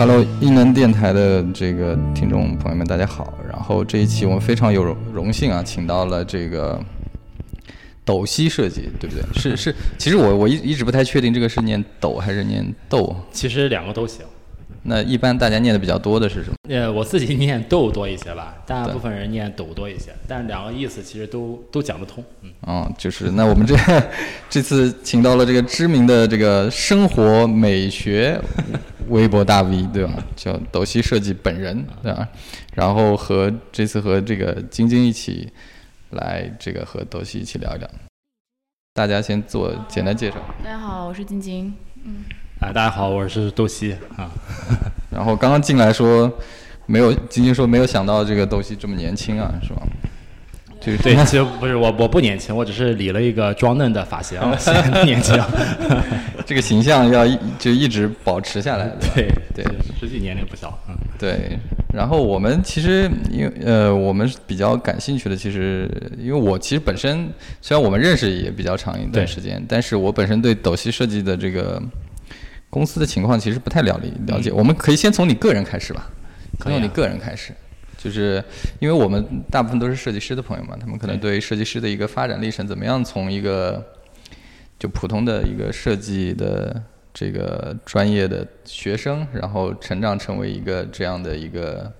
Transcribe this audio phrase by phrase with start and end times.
[0.00, 3.34] Hello，异能电台的这个听众朋友们，大家好。
[3.46, 6.82] 然后这一期我们非常有荣荣幸啊，请到了这个
[8.02, 9.22] 斗西设计，对不对？
[9.34, 13.14] 是是，其实我我一一直不太确定这个是念斗还是念斗。
[13.30, 14.24] 其实两个都行。
[14.84, 16.56] 那一般大家念的比较多的是什么？
[16.70, 22.24] 呃，我自己念豆多一些吧，大部分人念斗多一些，但是两个意思其实都都讲得通。
[22.40, 23.76] 嗯，哦，就是那我们这
[24.48, 28.40] 这次请到了这个知名的这个生活美学
[29.08, 30.12] 微博大 V，对吧？
[30.36, 32.28] 叫斗西设计本人，对吧？
[32.74, 35.52] 然后和这次和这个晶晶一起
[36.10, 37.88] 来这个和斗西一起聊一聊。
[38.94, 40.36] 大家先做简单介绍。
[40.62, 41.72] 大家好，我是晶晶。
[42.04, 42.24] 嗯。
[42.60, 44.30] 啊，大家好，我是斗西啊。
[45.10, 46.30] 然后刚刚进来说，
[46.86, 49.86] 没有晶晶说没有想到这个斗西这么年轻啊，是吧？
[50.80, 54.38] 对对，其实不是我，我不年轻，我只是理了一个装嫩的发型，
[55.04, 55.38] 年轻。
[56.46, 57.26] 这个形象要
[57.58, 58.90] 就一直保持下来。
[59.14, 59.64] 对对，
[59.98, 60.76] 实际年龄不小。
[60.88, 61.58] 嗯，对。
[61.92, 67.28] 然后我们其实因为呃，我们比较感兴趣的，其实因为我其实本身
[67.60, 71.80] 虽然我们认识也比较长一段时间，但是我本身对斗西设计的这个。
[72.72, 76.08] 公司的情况其实不太了理了解，我们可以先从你个人开始吧，
[76.60, 77.52] 从你个人开始，
[78.02, 78.42] 就是
[78.78, 83.84] 因为我们大部分都是设计师的朋友嘛，他们可能对设计师的一个发展历程，怎么样从一个
[84.78, 91.92] 就普通的一个设计的这个专业的学生，然后成长成为一个这样的一个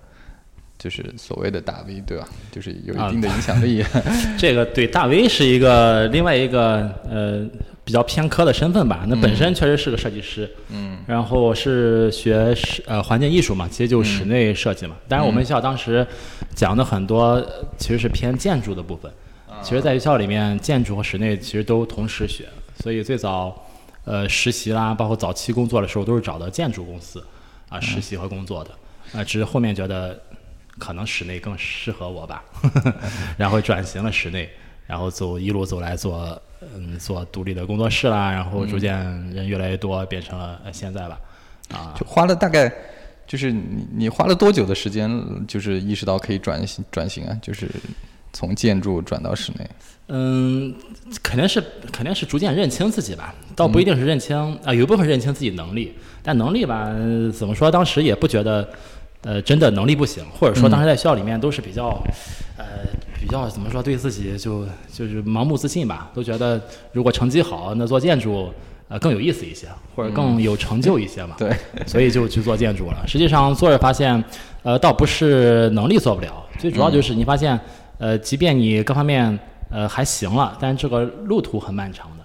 [0.79, 2.27] 就是所谓的大 V 对吧？
[2.51, 3.85] 就是有一定的影响力。
[4.39, 7.47] 这个对大 V 是一个另外一个呃。
[7.91, 14.95] 比较偏科的身份吧，那本身确实是个设计师，嗯，然后是学室呃环境艺术嘛，其实就室内设计嘛。
[15.09, 16.07] 但是我们学校当时
[16.55, 17.45] 讲的很多
[17.77, 19.11] 其实是偏建筑的部分，
[19.61, 22.45] 其实，在学校里面建筑和室内其实都同时学，
[22.79, 23.61] 所以最早
[24.05, 27.21] 呃实习啦，包括早期工作的时候都是找的建筑公司
[27.69, 28.71] 啊实习和工作的，
[29.19, 30.17] 啊，只是后面觉得
[30.79, 32.45] 可能室内更适合我吧，
[33.37, 34.49] 然后转型了室内，
[34.87, 36.41] 然后走一路走来做。
[36.63, 38.95] 嗯，做独立的工作室啦，然后逐渐
[39.33, 41.19] 人越来越多，变成了现在吧，
[41.73, 42.71] 啊，就花了大概，
[43.27, 45.11] 就是你你花了多久的时间，
[45.49, 47.67] 就是意识到可以转型转型啊，就是
[48.35, 49.67] 从建筑转到室内。
[50.09, 50.75] 嗯，
[51.23, 56.93] 肯定是肯定是逐渐认清自己吧，倒不一定是认清啊，有一部分认清自己能力，但能力吧，
[57.33, 58.69] 怎么说，当时也不觉得，
[59.23, 61.89] 呃，真的能力不行，或者说当时在学校里面都是比较，
[62.59, 62.65] 呃。
[63.21, 66.61] 比较怎么说，对自己就就是盲目自信吧，都觉得
[66.93, 68.51] 如果成绩好，那做建筑
[68.89, 71.37] 呃更有意思一些，或者更有成就一些嘛。
[71.39, 71.55] 对，
[71.87, 73.05] 所以就去做建筑了。
[73.07, 74.25] 实际上做着发现，
[74.63, 77.61] 呃，倒不是能力做不了，最主要就是你发现，
[77.99, 79.39] 呃，即便你各方面
[79.69, 82.25] 呃还行了，但这个路途很漫长的。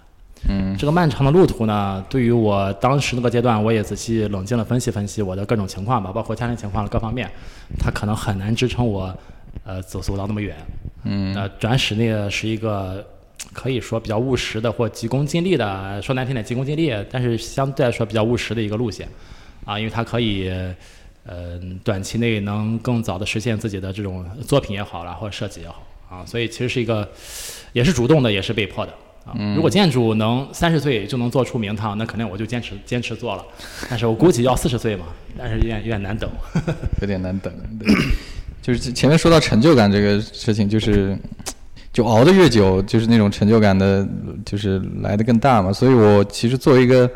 [0.49, 0.77] 嗯。
[0.77, 7.29] 这个漫长的路途呢，对于我当时那个阶段，我也仔细冷静的分析分析我的各种情况吧，包括家庭情况的各方面，
[7.77, 9.13] 它可能很难支撑我。
[9.63, 10.53] 呃，走走到那么远，
[11.05, 13.05] 嗯，那转室内是一个
[13.53, 19.07] 可以说比较务实的或急功近利的，说难听点急功近利，但是相对来说比较务实的一个路线，
[19.63, 20.49] 啊，因为它可以，
[21.25, 27.07] 呃，短期内能更早的实现自己的这种作品也好啦，或者设计也好，啊，所以其实是一个，
[27.71, 28.91] 也是主动的，也是被迫的，
[29.25, 33.45] 啊，如果建筑能三十岁就能做出名堂，那肯定我就坚持坚持做了，
[33.89, 35.05] 但是我估计要四十岁嘛，
[35.37, 36.29] 但是有点有点难等，
[37.01, 37.53] 有点难等。
[38.65, 41.15] 就是前面说到成就感这个事情，就是，
[41.93, 44.07] 就熬得越久，就是那种成就感的，
[44.43, 45.71] 就是来的更大嘛。
[45.71, 47.07] 所以我其实作为一个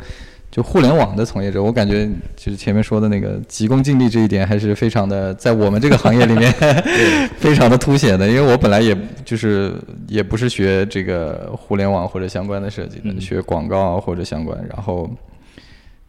[0.52, 6.52] 就互联网的从业者，我感觉就是前面说的那个急功近利这一点，还是非常的在我们这个行业里面
[7.36, 8.28] 非常的凸显的。
[8.28, 9.74] 因为我本来也就是
[10.06, 15.10] 也不是学这个互联网或者相关的设计的，学广告或者相关，然后。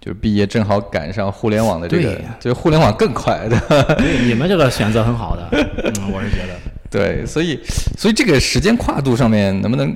[0.01, 3.95] 就毕业正好赶上互联网的这个，就互联网更快的。
[3.95, 5.47] 对，你们这个选择很好的，
[5.83, 6.59] 嗯，我是觉得。
[6.89, 7.57] 对，所以，
[7.97, 9.95] 所以这个时间跨度上面，能不能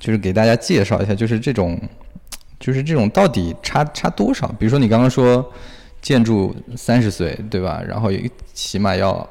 [0.00, 1.78] 就是给大家介绍一下，就是这种，
[2.58, 4.48] 就是这种到底差差多少？
[4.58, 5.46] 比如说你刚刚说
[6.00, 7.82] 建筑三十岁，对吧？
[7.86, 8.10] 然后
[8.54, 9.28] 起码要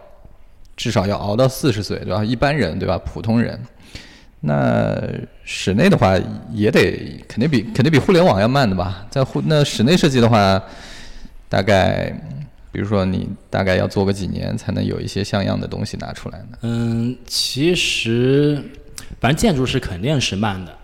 [0.77, 2.23] 至少要熬到四十岁，对吧？
[2.23, 2.97] 一般人，对吧？
[2.99, 3.59] 普通人。
[4.43, 4.99] 那
[5.43, 6.17] 室内的话
[6.51, 9.05] 也得肯定比肯定比互联网要慢的吧？
[9.09, 10.59] 在户那室内设计的话，
[11.47, 12.11] 大概
[12.71, 16.57] 比如说你大概要做个几年才能有一些像样的东西拿出来呢？
[16.61, 18.59] 嗯，其实
[19.19, 20.75] 反正建筑是肯定是慢的，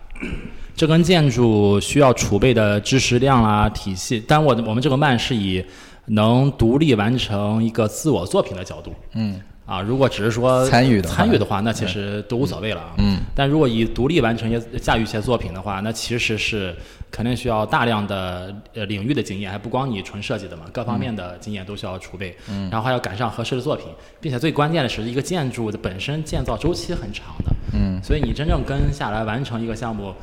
[0.76, 5.64] 这跟建筑需要储备的知识量啦、体系，但我我们这个慢是以
[6.06, 8.94] 能独立完成一个自我作品的角度。
[9.14, 9.40] 嗯。
[9.68, 12.94] 啊，如果只是说参与的参与的话，那其实都无所谓了啊。
[12.96, 13.18] 嗯。
[13.34, 16.74] 但如果以独立完成一些驾驭一些作品的话，那其实是
[17.10, 22.34] 肯定需要大量的呃领域的经验，还不光你纯设计的嘛，各方面的经验都需要储备。
[22.48, 22.70] 嗯。
[22.70, 23.88] 然后还要赶上合适的作品，
[24.22, 27.54] 并且最关键的是一个建筑的本身建造周期很长的。
[27.74, 28.00] 嗯。
[28.02, 30.14] 所以你真正跟下来完成一个项目，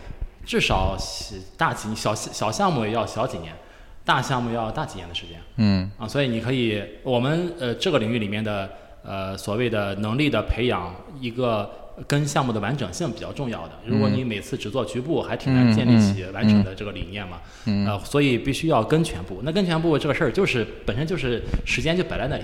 [0.44, 0.98] 至少
[1.56, 3.54] 大几小小项目也要小几年，
[4.04, 5.40] 大项目要大几年的时间。
[5.58, 5.92] 嗯。
[6.00, 8.68] 啊，所以你可以，我们呃这个领域里面的。
[9.06, 11.70] 呃，所谓的能力的培养，一个
[12.08, 13.74] 跟项目的完整性比较重要的。
[13.86, 17.40] 如果你每次只做局部，还挺难建立起完整的这个理念嘛。
[17.88, 19.42] 呃，所以必须要跟全部。
[19.44, 22.44] 那跟全部这个事儿，就是本身就是时间就摆在那里。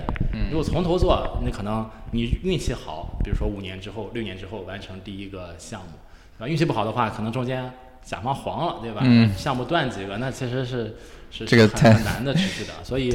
[0.50, 7.70] 如果从头做，那可能你运气好，比如说五年之后、六年之后完成第一个项目，啊，运气不好的话，可能中间
[8.04, 9.02] 甲方黄了，对吧？
[9.36, 10.96] 项目断几个，那其实是
[11.30, 12.72] 是这个很难的持续的。
[12.84, 13.12] 所以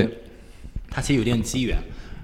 [0.91, 1.77] 它其实有一定机缘。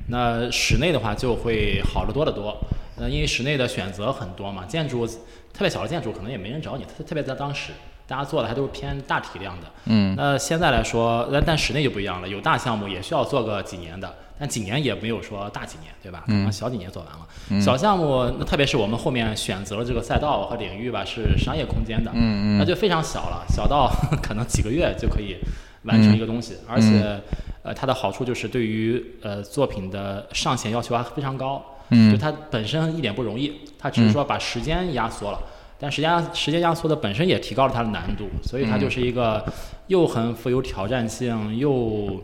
[0.07, 2.57] 那室内的话就会好得多得多，
[2.97, 7.71] 那，因为室内的选择很多嘛，建筑特别小的建筑可能也没人找你，特特别在当时，
[8.07, 9.67] 大家做的还都是偏大体量的。
[9.85, 10.15] 嗯。
[10.17, 16.23] 那现在来说，那但室内就不一样了，有大项目也需要做个几年的，但几年也没有说大几年，对吧？
[16.25, 17.19] 可能小几年做完了。
[17.49, 17.61] 嗯。
[17.61, 22.11] 小项目，那特别是我们后面选择了这个赛道和领域吧，是商业空间的。
[22.13, 22.57] 嗯嗯。
[22.57, 23.89] 那就非常小了，小到
[24.21, 25.37] 可能几个月就可以
[25.83, 27.19] 完成一个东西，而且。
[27.65, 35.39] 呃，它的好处就是对于呃作品的上限要求还非常高，嗯，就它本身一点不容易，它只是说把时间压缩了，
[35.79, 39.41] 但时间时间压缩的本身也提高了它的难度，所以它就是一个
[39.87, 42.21] 又很富有挑战性，又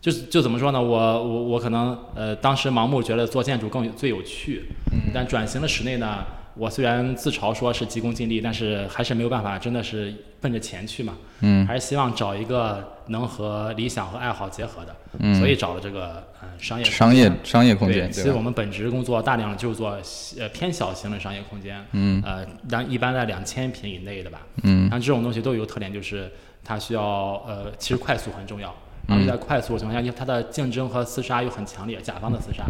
[0.00, 0.80] 就就怎么说呢？
[0.80, 6.24] 我我我可能呃当时盲目觉得做建筑更最有趣，嗯，但转型的室内呢？
[6.60, 11.16] 我虽然自嘲说是急功近利，但是还是没有办法，真的是奔着钱去嘛。
[11.40, 11.66] 嗯。
[11.66, 14.94] 还是希望找一个能和理想和爱好结合的。
[15.20, 15.34] 嗯。
[15.36, 16.84] 所以找了这个嗯商业。
[16.84, 18.10] 商业商业空间。
[18.10, 18.12] 对。
[18.12, 19.96] 所以我们本职工作大量的就是做
[20.38, 21.82] 呃偏小型的商业空间。
[21.92, 22.22] 嗯。
[22.22, 24.42] 呃，但一般在两千平以内的吧。
[24.62, 24.90] 嗯。
[24.90, 26.30] 像这种东西都有特点，就是
[26.62, 28.70] 它需要呃，其实快速很重要。
[29.08, 32.64] 然后在快速的情况下，因为它的竞争和厮杀又很强烈，甲方的厮杀，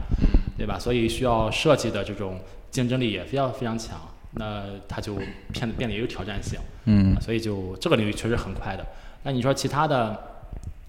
[0.57, 0.79] 对吧？
[0.79, 2.39] 所以需要设计的这种。
[2.71, 3.99] 竞争力也非常非常强，
[4.33, 5.17] 那它就
[5.53, 8.87] 变得变得也有挑战性，嗯，所以就这个领域确实很快的。
[9.23, 10.19] 那你说其他的，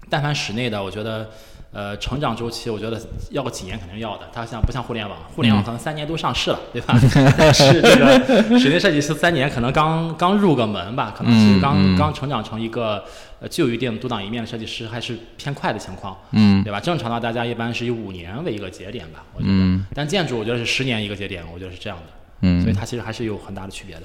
[0.08, 1.30] 但凡室内的，我觉得，
[1.72, 4.28] 呃，成长周期，我觉得要个几年肯定要的。
[4.30, 5.18] 它像不像互联网？
[5.34, 6.94] 互联网可能三年都上市了， 对吧？
[7.38, 13.02] 但是这个室内设计师三年可能刚刚入个门吧，可能是刚刚成长成一个
[13.40, 16.78] 呃具有一定独当一面的设计师，还是偏快的情况，嗯，对吧？
[16.78, 19.80] 正常的大家一般是以五年为一个节点吧，我觉得。
[19.94, 22.04] 但建筑我觉得是十年一个节点，我觉得是这样的。
[22.42, 24.02] 嗯，所以它其实还是有很大的区别的。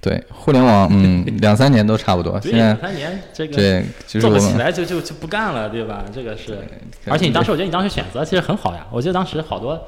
[0.00, 2.40] 对，互联网，嗯， 两三年都差不多。
[2.40, 6.02] 现在两三年，这个对，做不起来就就就不干了，对吧？
[6.10, 6.58] 这个是。
[7.06, 8.86] 而且你当时，我觉得你当时选择其实很好呀。
[8.90, 9.78] 我记得当时好多，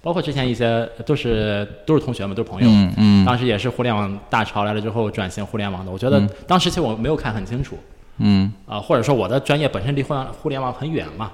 [0.00, 2.68] 包括之前一些都是都是同学们，都是朋友。
[2.70, 3.24] 嗯嗯。
[3.26, 5.92] 当时也是互联网大潮来了之后转型互联网的。
[5.92, 7.78] 我觉得当时其实我没有看很清楚。
[8.16, 8.50] 嗯。
[8.66, 11.30] 啊，或者说我的专业本身离互联互联网很远嘛，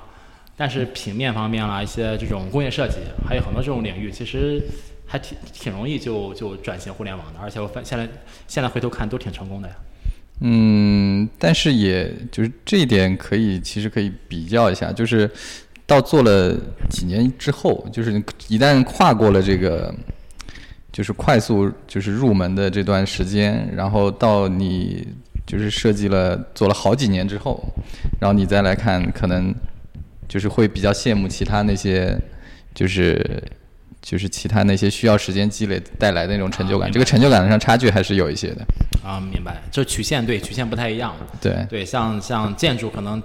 [0.57, 2.97] 但是平面方面啦，一些这种工业设计，
[3.29, 4.61] 还有很多这种领域，其实。
[5.07, 8.09] 还挺挺容易就就转型互联网的，而且我发现在
[8.49, 9.75] 现在回头看都挺成功的呀。
[10.41, 15.31] 嗯，但是也就是这一点可以其实可以比较一下，就是
[15.87, 16.57] 到做了
[16.91, 18.13] 几年之后，就是
[18.49, 19.95] 一旦跨过了这个
[20.91, 25.07] 就是快速就是入门的这段时间，然后到你
[25.47, 27.63] 就是设计了做了好几年之后，
[28.21, 29.55] 然后你再来看，可能
[30.27, 32.19] 就是会比较羡慕其他那些
[32.75, 33.41] 就是。
[34.05, 38.63] 就是其他那些需要时间积累带来的那种成就感，这个成就感上差距还是有一些的。
[39.03, 41.17] 啊，明白，这曲线对曲线不太一样。
[41.41, 43.21] 对对，像像建筑可能，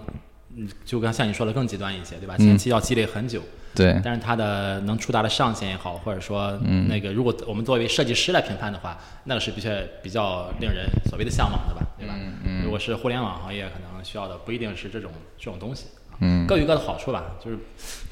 [0.55, 2.37] 嗯，就刚像你说的更极端一些，对吧？
[2.37, 3.41] 前期要积累很久。
[3.75, 3.99] 对。
[4.03, 6.57] 但是它的能触达的上限也好，或者说
[6.87, 12.15] 那个，如果我们作为设计师来评判的话，那个是的确比较令人所谓的向往的吧，对吧？
[12.17, 12.63] 嗯嗯。
[12.63, 15.85] 如果是互联网行业，可能需要的不一定是这种这种东西。
[16.21, 17.57] 嗯，各有各的好处吧，就是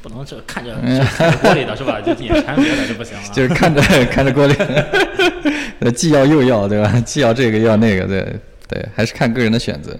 [0.01, 0.75] 不能这看着
[1.41, 1.99] 锅里的是吧？
[2.05, 3.23] 就眼馋别的就不行了。
[3.33, 4.53] 就是看着 看着锅里，
[5.79, 7.01] 呃， 既要又要，对吧？
[7.05, 8.25] 既要这个又要那个，对
[8.69, 9.93] 对，还是看个人的选择。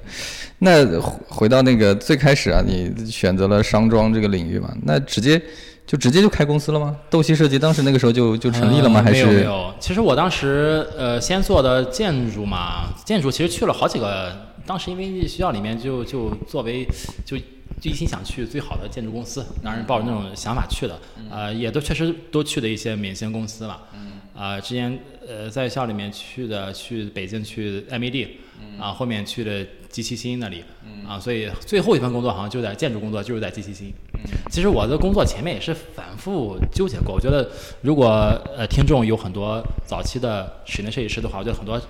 [0.60, 4.74] 那回到那个最开始啊，你选择了商装这个领域嘛？
[4.84, 5.40] 那直接
[5.86, 6.96] 就直接就开公司了吗？
[7.10, 9.02] 斗西设计当时那个时候就就成立了吗？
[9.04, 9.74] 还是没有没有。
[9.80, 14.47] 其实我当时呃先做的建筑嘛，建筑其实去了好几个。
[14.68, 16.86] 当时因为学校里面就就作为
[17.26, 17.38] 就
[17.80, 21.00] 就一心想去最好的建筑公司，让人抱着那种想法去的，
[21.32, 23.80] 呃，也都确实都去的一些明星公司嘛。
[24.36, 28.28] 啊，之前呃在校里面去的，去北京去 MED，
[28.80, 30.64] 啊，后面去的机器新那里，
[31.08, 33.92] 啊，所以最后一份工作好像就在建筑工作，就是在机器新。
[34.52, 37.50] 其实我的工作前面也是反复纠结过，我觉得
[37.82, 38.08] 如果
[38.56, 41.82] 呃听众有很多早期的室内设计师的话，我觉得很多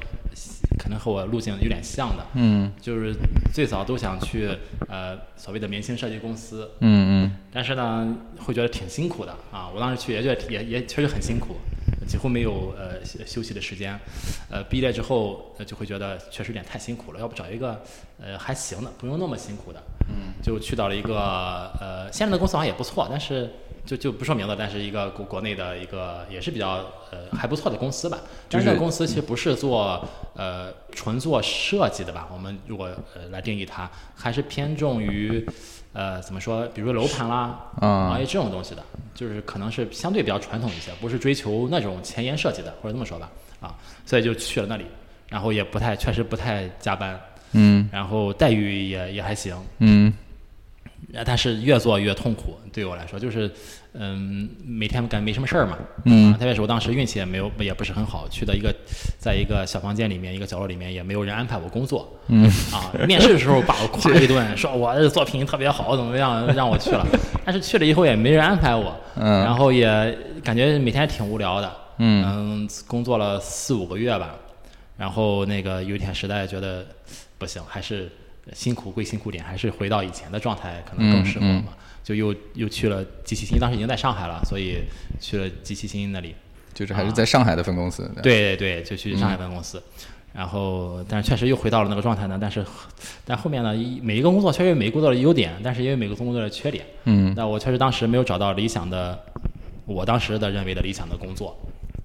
[0.77, 3.15] 可能和我路径有点像的，嗯，就是
[3.53, 4.49] 最早都想去
[4.87, 11.55] 呃所谓的明星设计公司，嗯嗯，但是呢会觉得挺辛苦的啊，我当时去也觉得也也确实很辛苦。
[12.07, 13.99] 几乎没有呃休息的时间，
[14.49, 17.81] 呃，毕业之后就会觉得确实有点太辛苦了，要不找一个
[18.19, 23.51] 呃还行的，不用那么辛苦的，嗯，就去到了一个呃现在的公司好像也不错，但是
[23.85, 30.03] 就就不说名字，但是一个国国内的一个也是比较呃还不错的公司吧，就是这个公司其实不是做
[30.35, 35.45] 呃纯做设计的吧，我们如果呃来定义它，还是偏重于。
[35.97, 36.63] 呃，怎么说？
[36.75, 38.83] 比如楼盘啦，啊，这种东西的，
[39.15, 43.27] 就是可能是相对比较传统一些，不是追求那种前沿设计的，或者这么说吧，
[43.59, 43.73] 啊，
[44.05, 44.85] 所以就去了那里，
[45.27, 47.19] 然后也不太，确实不太加班，
[47.53, 50.13] 嗯，然后待遇也也还行，嗯。
[51.25, 53.49] 但是越做越痛苦，对我来说就是，
[53.93, 58.73] 嗯，每天感觉没什么事儿嘛，嗯，特别是我当时运气也没有，也不是很好，去的一个，
[59.17, 67.05] 在一个小房间里面，一个角落里面，也没有人安排我工作，嗯，啊，面试的时候把我 夸一顿，说我的作品特别好，怎么样，让我去了，
[67.45, 74.35] 但是去了以后也没人安排我，嗯，然后也感觉每天挺无聊的，嗯，工作了四五个月吧，
[74.97, 76.85] 然后那个有一天实在觉得
[77.37, 78.11] 不行，还是。
[78.53, 81.73] 辛苦归辛苦点，还是回到以前的状态可能更适合嘛？
[82.03, 84.77] 就又又去了机器新，当时已经在上海了，所以
[85.19, 86.35] 去了机器新那里。
[86.73, 88.07] 就是还是在上海的分公司。
[88.21, 89.81] 对对对，就去上海分公司。
[90.31, 92.37] 然后，但是确实又回到了那个状态呢。
[92.39, 92.63] 但是，
[93.25, 93.73] 但后面呢，
[94.03, 96.85] 每一个工作确实有每个工作的优点，但是也有每个工作的缺点。
[97.05, 97.33] 嗯。
[97.35, 99.19] 那我确实当时没有找到理想的，
[99.85, 101.57] 我当时的认为的理想的工作，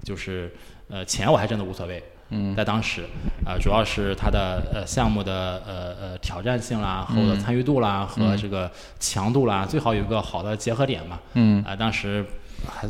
[0.02, 0.50] 就是
[0.88, 2.02] 呃，钱我还真的无所谓。
[2.32, 3.04] 嗯，在当时，
[3.44, 11.20] 呃，主要是它的呃项目的呃呃挑战性啦，和我的参与度啦，和这个强度啦，最好有一个好的结合点嘛。
[11.34, 12.24] 嗯，啊，当时
[12.66, 12.88] 还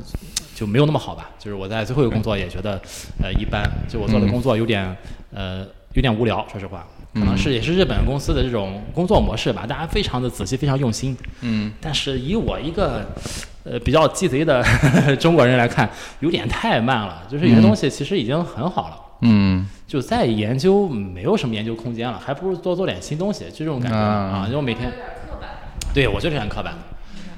[0.54, 2.80] 就没有那么好吧，就是我在最后一个工作也觉得
[3.20, 4.96] 呃一般，就我做的工作有点
[5.34, 11.16] 呃有点无聊，说实话，可能是也是日本公司的这种工作模式吧，大家非常的仔细，非常用心。
[11.40, 13.04] 嗯，但是以我一个
[13.64, 14.62] 呃比较鸡贼的
[15.16, 18.98] 中国人来看，有点太慢了，就是有些东西其实已经很好了。
[19.24, 24.48] 嗯，就再研究没有什么研究空间了，还不如多做点新东西，就这种感觉啊。
[24.50, 24.92] 就每天，
[25.94, 26.74] 对我就是很刻板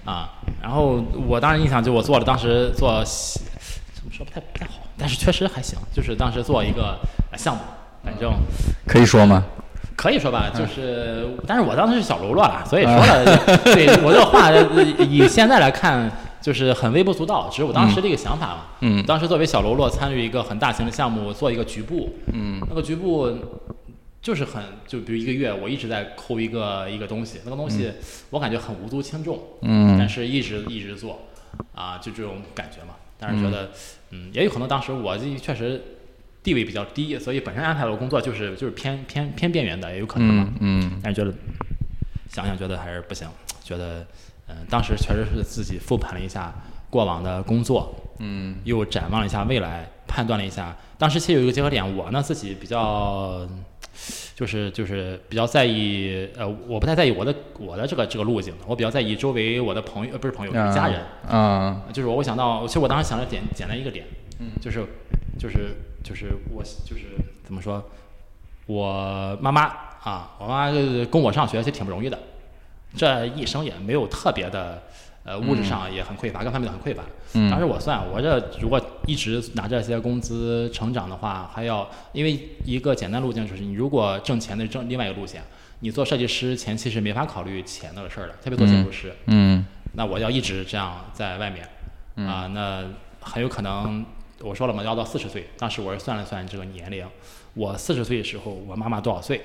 [0.05, 0.31] 啊。
[0.63, 5.79] 然后我当时印象就我做了，当时做怎么说不太不太好，但是确实还行。
[5.93, 6.99] 就是当时做一个
[7.37, 7.61] 项目，
[8.03, 8.33] 反正
[8.87, 9.45] 可以说吗？
[9.95, 13.25] 可以说吧，就是， 但是我当时是小喽啰了，所以说了，
[13.63, 14.51] 对我这话
[14.99, 16.11] 以现在来看。
[16.45, 18.67] 就是很微不足道，只是我当时的一个想法嘛。
[18.81, 19.03] 嗯。
[19.07, 22.19] 当时作为小喽啰参与一个很大型的项目，做一个局部。
[22.35, 22.61] 嗯。
[22.69, 23.35] 那个局部
[24.21, 27.91] 就是很，就比如一个月，我一直在抠一个一个东西，那个东西
[28.29, 29.43] 我感觉很无足轻重。
[29.63, 29.97] 嗯。
[29.99, 31.19] 但是一直一直做，
[31.75, 32.95] 啊，就这种感觉嘛。
[33.19, 33.71] 但是觉得，
[34.11, 35.83] 嗯，也有可能当时我这确实
[36.43, 40.53] 地位比较低，所以本身安排的工作就是就是偏偏偏边缘的，也有可能嘛。
[40.61, 41.01] 嗯。
[41.03, 41.35] 但是觉得
[42.29, 43.27] 想想觉得还是不行，
[43.63, 44.07] 觉得。
[44.49, 46.55] 嗯，当时确实是自己复盘了一下
[46.91, 50.77] 过往的工作，嗯，又展望了一下未来，判断了一下。
[50.99, 53.47] 当时其实有一个结合点，我呢自己比较，
[54.37, 64.07] 就是就是比较在意，呃，我不太在意我的我的这个这个路径，我比较在意周围我的朋友，呃，不是朋友，是家人，啊，就是我我想到，其实我当时想着简简单一个点，
[64.39, 64.85] 嗯，就是
[65.39, 65.75] 就是
[66.05, 67.03] 就是我就是
[67.45, 67.83] 怎么说，
[68.67, 69.63] 我妈妈
[70.03, 72.19] 啊，我妈妈供我上学其实挺不容易的。
[72.97, 74.83] 这一生也没有特别的，
[75.25, 77.03] 呃，物质上也很匮乏，各方面都很匮乏。
[77.51, 85.43] 当时我算，我这如果一直拿这些工资成长的话，还要因为一个简单路径就是，你如果挣钱的挣另外一个路线，
[85.81, 89.13] 你做设计师前期是没法考虑钱那个事儿的，特别做建筑师。
[89.27, 89.65] 嗯。
[89.97, 92.85] 那我要一直这样在外面，啊，那
[93.21, 94.05] 很有可能
[94.41, 95.49] 我说了嘛，要到四十岁。
[95.57, 97.07] 当时我是算了算这个年龄，
[97.55, 99.41] 我四十岁的时候，我妈妈多少岁，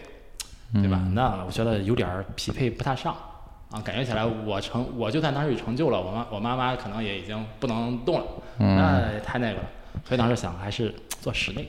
[0.74, 1.00] 对吧？
[1.14, 3.16] 那我觉得有点匹配不太上。
[3.72, 8.26] 啊，感觉起来我成，我就算当时有成就了，我妈我妈妈可能也已经不能动了，
[8.58, 9.64] 那太那个了。
[10.08, 11.68] 所以当时想还是做室内，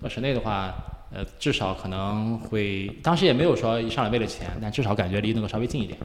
[0.00, 0.72] 做室内的话，
[1.14, 5.98] 呃，至少可能会，当时也没有说一上来为了钱，但至少感觉离那个稍微近一点。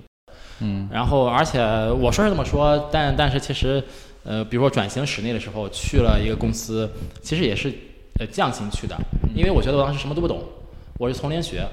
[0.60, 0.90] 嗯。
[0.92, 1.62] 然后，而且
[2.02, 3.82] 我说是这么说，但但是其实，
[4.26, 7.74] 呃，比如说转型室内的时候，去了一个公司，其实也是
[8.20, 8.98] 呃匠心去的，
[9.34, 10.44] 因为我觉得我当时什么都不懂，
[10.98, 11.66] 我是从零学。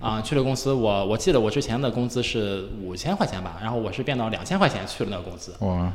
[0.00, 5.54] 啊，去了公司，我我记得我之前的工资是五千块钱吧，然后我是变到两千块钱去了那个公司。
[5.60, 5.92] 哇，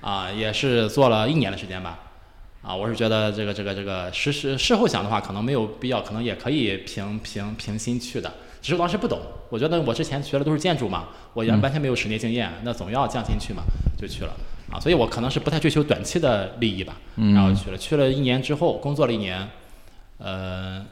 [0.00, 2.00] 啊，也是做了一年的时间吧。
[2.62, 8.32] 啊，我是觉得这个这个这个事事事后想的话，可能没有必要，可能也可以平平平心去的。
[8.62, 9.20] 只是当时不懂，
[9.50, 13.62] 我觉得我之前学的都是建筑嘛，我也完全没有室内经验，那总要降薪去嘛，
[13.98, 14.34] 就去了。
[14.72, 17.76] 啊，所以我可能是不太追求短期的利益吧，然后去了。
[17.76, 19.46] 去了一年之后，工作了一年，
[20.16, 20.82] 呃，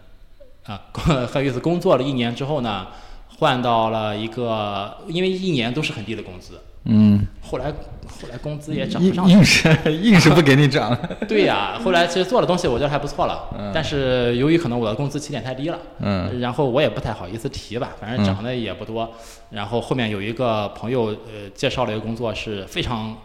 [0.67, 0.81] 啊，
[1.33, 2.87] 还有意思，工作了一年之后呢，
[3.39, 6.61] 换到了一个，因为一年都是很低的工资。
[6.85, 9.69] 嗯，后来后来工资也涨不上硬是
[10.03, 10.97] 硬是不给你涨。
[11.29, 19.13] 对呀，后来其实做的东西我觉得还不错了，但是由于可能我的工资起点太低了，嗯，然后我也不太好意思提吧，反正涨的也不多。
[19.51, 23.17] 然后后面有一个朋友呃介绍了一个工作是非常，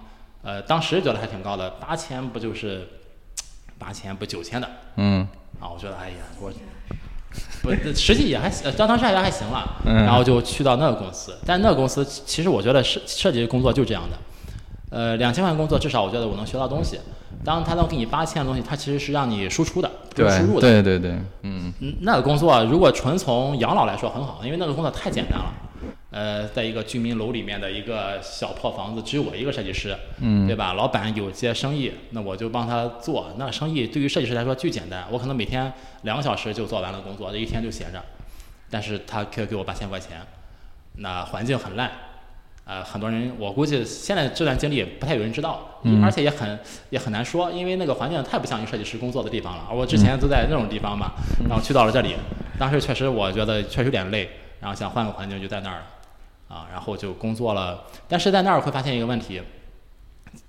[0.44, 2.88] 呃当时觉得还挺高的，八千不就是
[3.79, 5.27] 八千不九千的，嗯，
[5.60, 6.51] 啊我觉得哎呀我。
[7.62, 11.36] 不，实际也还行，当当时还还行了，嗯然后就去到那个公司。
[11.46, 14.17] 但那个公司其实我觉得设设计工作就是这样的，
[14.89, 17.00] 呃，两千块工作至少我觉得我能学到东西。
[17.44, 20.62] 当他能给你八千的东西，他其实是让你输出的，不是输入的。
[20.62, 25.53] 对对对，嗯，那个工作如果纯从养老来说很好，因为那个工作太简单了。
[26.10, 30.74] 呃，在一个居民楼里面的一个小破房子，只有我一个设计师，嗯，对吧？
[30.74, 33.34] 老板有些生意，那我就帮他做。
[33.38, 35.72] 那生意对于设计师来说巨简单，我可能每天
[36.03, 38.01] 两个小时就做完了工作，这一天就闲着。
[38.69, 40.22] 但是他可以给我八千块钱，
[40.98, 41.89] 那环境很烂，
[42.65, 49.69] 呃，很多人我估计现在这段经历不太有人知道，嗯而且也很也很难说，因为那个环境太不像一个设计师工作的地方了。
[49.74, 51.12] 我之前都在那种地方嘛，
[51.48, 52.15] 然后去到了这里，
[52.60, 55.85] 当时确实我觉得确实有点累，然后想换个环境就在那儿了。
[56.47, 59.41] 啊，然后就工作了，但是在那儿会发现一个问题，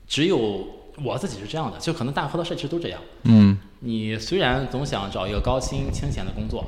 [0.07, 0.65] 只有
[1.03, 3.01] 我自己是这样的，就可能大多数设计师都这样。
[3.25, 6.65] 嗯，你虽然总想找一个高薪清闲的工作，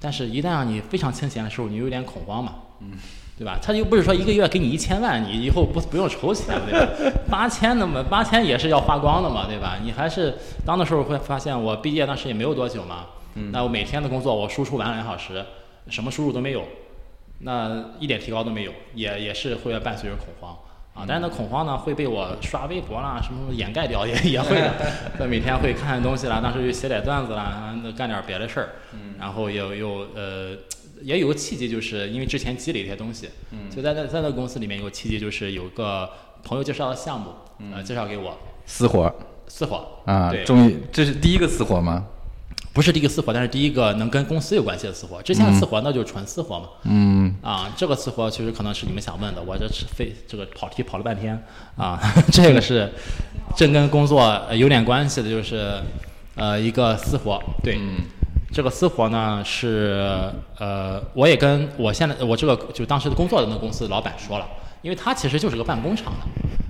[0.00, 2.54] 但是一旦让你非常清闲的时候，你有点恐慌嘛。
[2.80, 2.90] 嗯，
[3.38, 3.60] 对吧？
[3.62, 7.20] 他又不是说一个月给你一千万，你以后不不用愁钱，对吧？
[7.30, 9.78] 八千那么八千也是要花光的嘛，对吧？
[9.80, 13.06] 你还是当的时候会发现，我毕业当时也没有多久嘛，
[13.52, 15.44] 那我每天的工作我输出完两小时，
[15.88, 16.64] 什么收入都没有。
[17.44, 20.56] 那一点提高都没有，也也是会伴随着恐慌
[20.94, 21.04] 啊。
[21.08, 24.72] 但是那恐慌呢，会被我刷微博啦什么掩盖掉，也也会的。
[25.18, 28.68] 那每天会看看东西啦，当时就写点段子啦，那干点别的事儿。
[29.18, 30.56] 然后又又呃，
[31.00, 33.28] 也有个契机，就是因为之前积累一些东西，
[33.74, 36.08] 就在那在那个公司里面有个契机，就是有个
[36.44, 37.30] 朋友介绍的项目，
[37.74, 39.12] 呃，介绍给我私活
[39.48, 42.06] 私活啊，对终于这是第一个私活吗？
[42.72, 45.20] 不是第一个私活，但是第一个能跟公司有关系的私活。
[45.20, 46.66] 之前的私活那就是纯私活嘛。
[46.84, 51.38] 嗯，啊，这个私活其实可能是你们想问的，我这是非这个跑题跑了半天
[51.76, 52.00] 啊，
[52.32, 52.90] 这个是
[53.54, 55.70] 正跟工作呃有点关系的，就是
[56.34, 57.38] 呃一个私活。
[57.62, 57.78] 对，
[58.50, 64.46] 这个私活呢是呃我也跟我现在我这个就当时的工作的那个公司的老板说了，
[64.80, 66.26] 因为他其实就是个办工厂的，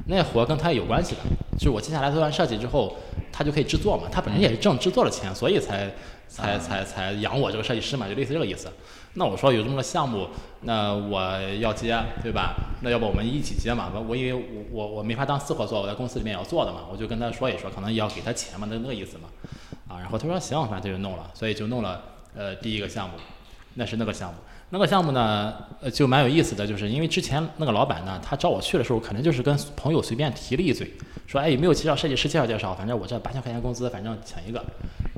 [0.06, 1.20] 那活跟他也有关系的，
[1.56, 2.96] 就是我接下来做完设计之后。
[3.33, 5.90] 他就可以制作嘛，他本身也是挣制作的钱，所以才
[6.29, 8.68] 才才才养我这个设计师嘛，就类似这个意思。
[9.14, 10.29] 那我说有这么个项目，
[10.62, 11.21] 那我
[11.61, 12.55] 要接，对吧？
[12.83, 13.92] 那要不我们一起接嘛？
[14.09, 19.29] 我因为我我我没法当私活做，我在公司里面也要做的嘛，我就跟他说一说，可能也要给他钱嘛，那那个意思嘛。
[19.88, 22.03] 啊，然后他说行，反正他就弄了，所以就弄了
[22.35, 23.16] 呃第一个项目，
[23.75, 24.38] 那是那个项目。
[24.74, 30.90] 那个项目呢，呃，就蛮有意思的，就是因为之前那个老板呢，他招我去的时候，可能就是跟朋友随便提了一嘴，
[31.26, 32.72] 说，哎，有没有介绍设计师介绍介绍？
[32.74, 34.64] 反正我这八千块钱工资，反正请一个，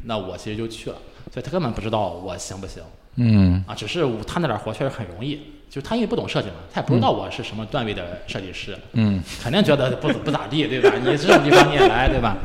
[0.07, 0.97] 那我其实就去了，
[1.33, 2.83] 所以他根本不知道我行不行，
[3.15, 5.37] 嗯，啊，只是他那点活确实很容易，
[5.71, 10.91] 就是他因为不懂设计嘛，他也不知道我是什么段位的设计师，嗯， 肯定觉得不不咋地，对吧？
[10.99, 12.37] 你这种地方你也来，对吧？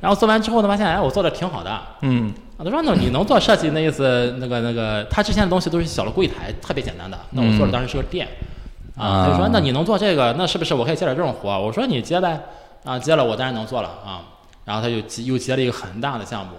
[0.00, 2.34] 然后做完之后呢，发现哎，我做的挺好的，嗯。
[2.56, 7.18] 啊，他说那你能做设计，那意思那个那个，他之前的东西都是小的柜台，特别简单的。
[7.30, 8.26] 那我做的当时是个店，
[8.96, 11.50] 啊，他就说那你能做这个，那是不是我可以接点这种活？
[11.60, 12.40] 我说你接呗，
[12.84, 14.24] 啊，接了我当然能做了啊。
[14.64, 16.54] 然后他就接又接了一个很大的项目，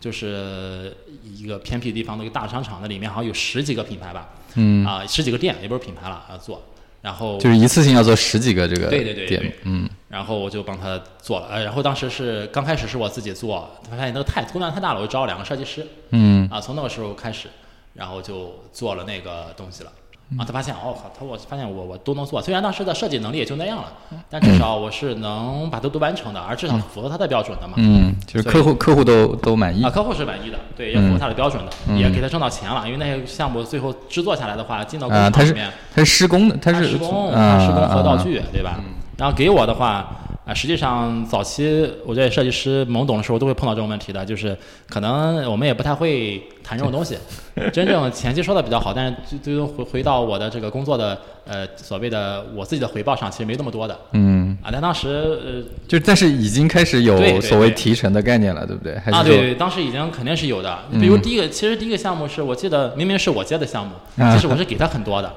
[0.00, 6.60] 就是一个偏僻地方的一个大商场，那里面好像有十几个品牌吧，嗯，啊，十几个店也不是品牌了要做，
[7.02, 17.48] 然后就是一次性要做十几个这个对对对嗯，然后我就帮他做了，呃，然后当时是刚开始是我自己做，发现那个太工量太大了，我就招了两个设计师，嗯，啊，从那个时候开始，
[17.92, 19.92] 然后就做了那个东西了。
[20.38, 23.92] 啊，他发现，哦靠，他我发现我我都能做，虽然当时的设计能力也就那样了，
[24.30, 27.74] 但至少我是能把它都完成的，而至少符合他的标准的嘛。
[27.76, 29.82] 嗯，就是客户客户都都满意。
[29.82, 38.80] 啊，客户是满意的，对，也符合他的标准的，也给他挣到钱了，因为那些项目最后制作下来的话，进到工厂里面，他是施工的，他是施工，啊施工和道啊具，对吧？
[39.18, 40.08] 然后给我的话，
[40.44, 44.56] 啊，实际上早期我觉得设计师懵懂的时候都会碰到这种问题的，就是
[44.88, 47.16] 可能我们也不太会谈这种东西。
[47.72, 53.96] 真正前期说的比较好，但是最最终回回到我的这个工作的呃所谓的我自己的回报上，其实没那么多的。
[54.12, 58.98] 嗯，啊，但当时呃，就但是已经开始有所谓提成的概念了，对不对？
[58.98, 60.76] 还是啊，对对，当时已经肯定是有的。
[60.92, 63.92] 比如第一个，其实第一个项目是我记得明明是我接的项目，
[64.24, 65.30] 啊其实我是给他很多的，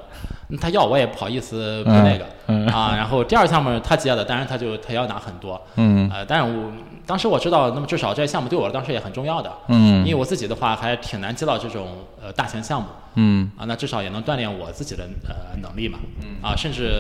[0.60, 2.66] 他要我也不好意思不那个、嗯。
[2.68, 2.94] 啊。
[2.98, 6.10] 然后第二个项目他接的，当然他就他要拿很多，嗯。
[6.14, 6.72] 呃，但是我
[7.06, 10.00] 当时我知道，那么至少这个项目对我当时也很重要的，嗯。
[10.06, 11.88] 因为我自己的话还挺难接到这种
[12.22, 12.88] 呃大型项目。
[13.16, 13.52] 嗯。
[13.58, 16.00] 啊，那至少也能锻炼我自己的呃能力嘛，
[16.42, 16.92] 啊，甚至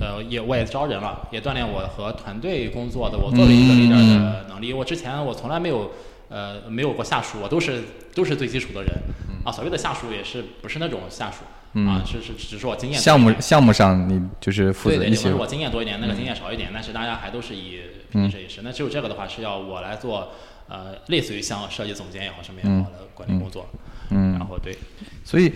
[0.00, 4.72] 呃也我也招人了，也锻炼我和团队工作的，我作为一个 leader 的能力。
[4.72, 5.90] 我之前我从来没有
[6.28, 7.82] 呃没有过下属，我都是
[8.14, 8.92] 都是最基础的人。
[9.44, 11.38] 啊，所谓的下属也是不是那种下属
[11.74, 17.80] 啊，是是只是我经验项目项目上你就是负责一些我经验多一点，那个经验少一点，但是大家还都是以
[18.10, 18.60] 平面设计师。
[18.62, 20.32] 那只有这个的话是要我来做，
[20.68, 23.66] 呃，类似于像设计总监也好，什么也好的管理工作。
[24.10, 24.76] 嗯然后对，
[25.24, 25.50] 所以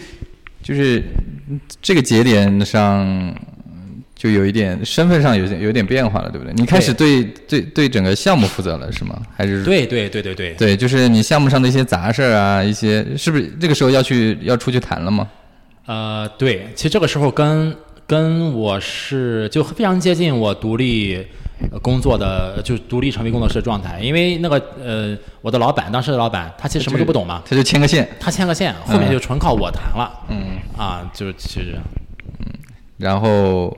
[0.62, 1.02] 就是
[1.50, 3.04] 嗯这个节点上，
[3.66, 6.54] 嗯就有一点身份上有点有点变化了，对不对？
[6.54, 9.20] 你开始对对对整个项目负责了是吗？
[9.36, 10.54] 还是对对对对对。
[10.54, 15.28] 对，就是你项目上的一些杂事儿啊，一些是不是这个时候要去要出去谈了吗？
[15.86, 17.74] 呃，对，其实这个时候跟
[18.06, 21.24] 跟我是就非常接近我独立
[21.72, 24.00] 呃工作的，就是独立成为工作室的状态。
[24.00, 30.12] 因为那个呃，我的老板，当时的老板，他其实什么都不懂嘛，他就牵个线，他牵个线，后面就纯靠我谈了。
[30.28, 31.78] 嗯，啊，就其实
[32.40, 32.46] 嗯
[32.98, 33.76] 然后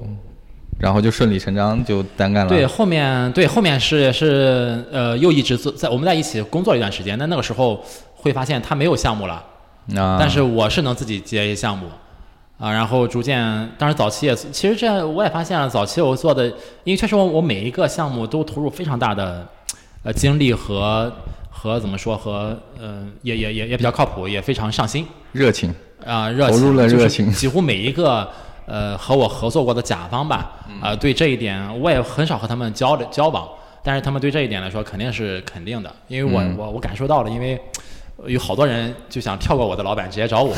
[0.78, 2.48] 然后就顺理成章就单干了。
[2.48, 9.44] 对，后面对后面是是呃，又一直做在我们在一起工作了一段时间，但那个时候会发现他没有项目了，
[9.96, 11.86] 啊，但是我是能自己接一些项目。
[12.58, 13.40] 啊，然后逐渐，
[13.78, 16.44] 当然早期也，其实这样我也发现了，早期我做的，
[16.82, 19.46] 因为确实我我每一个项目都投入非常大的，
[20.02, 21.12] 呃，精力和
[21.48, 25.06] 和怎么说和呃，也也也也比较靠谱，也非常上心。
[25.30, 25.72] 热情，
[26.04, 27.30] 啊、热情投入了热情。
[27.30, 28.28] 几乎每一个
[28.66, 30.50] 呃和我合作过的甲方吧，
[30.82, 33.48] 啊、对这一点我也很少和他们交的交往，
[33.84, 36.56] 但是他们对这一点来说肯定是肯定的，因为我、嗯。
[36.58, 37.56] 我我感受到了，因为。
[38.26, 40.52] 有好多人就想跳过我的老板，直接找我，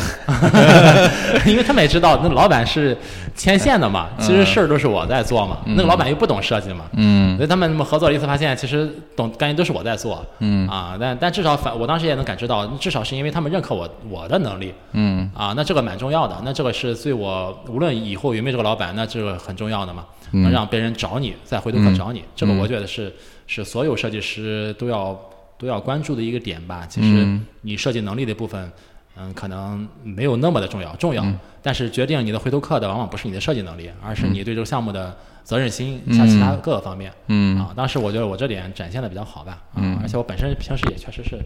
[1.44, 2.96] 因为他们也知道那老板是
[3.34, 7.36] 牵线的嘛，其实事儿都是我在做嘛，那个老板又不懂设计嘛，嗯。
[7.36, 10.66] 所以他们合作了一次，发现其实懂感觉都是我在做，嗯。
[10.68, 15.30] 啊，但但至少反我当时也能感知到，至少是因为他们认可我我的能力，嗯。
[15.34, 20.42] 啊，那这个蛮重要的，那这个是对我无论以后有没有这个老板，那这个很重要的嘛，嗯。
[20.42, 23.14] 能让别人找你，再回头客找你，这个我觉得是
[23.46, 25.18] 是所有设计师都要
[25.60, 26.86] 都要关注的一个点吧。
[26.88, 28.72] 其实嗯你设计能力的部分，
[29.16, 37.12] 嗯，可能没有那么的重要，重要，嗯但是决定你的回头客的往往不是你的设计能力，而是你对这个项目的责任心，嗯像其他各个方面。
[37.26, 41.38] 嗯啊，当时我觉得我这点展现的比较好吧，啊，嗯而且我本身平时也确实是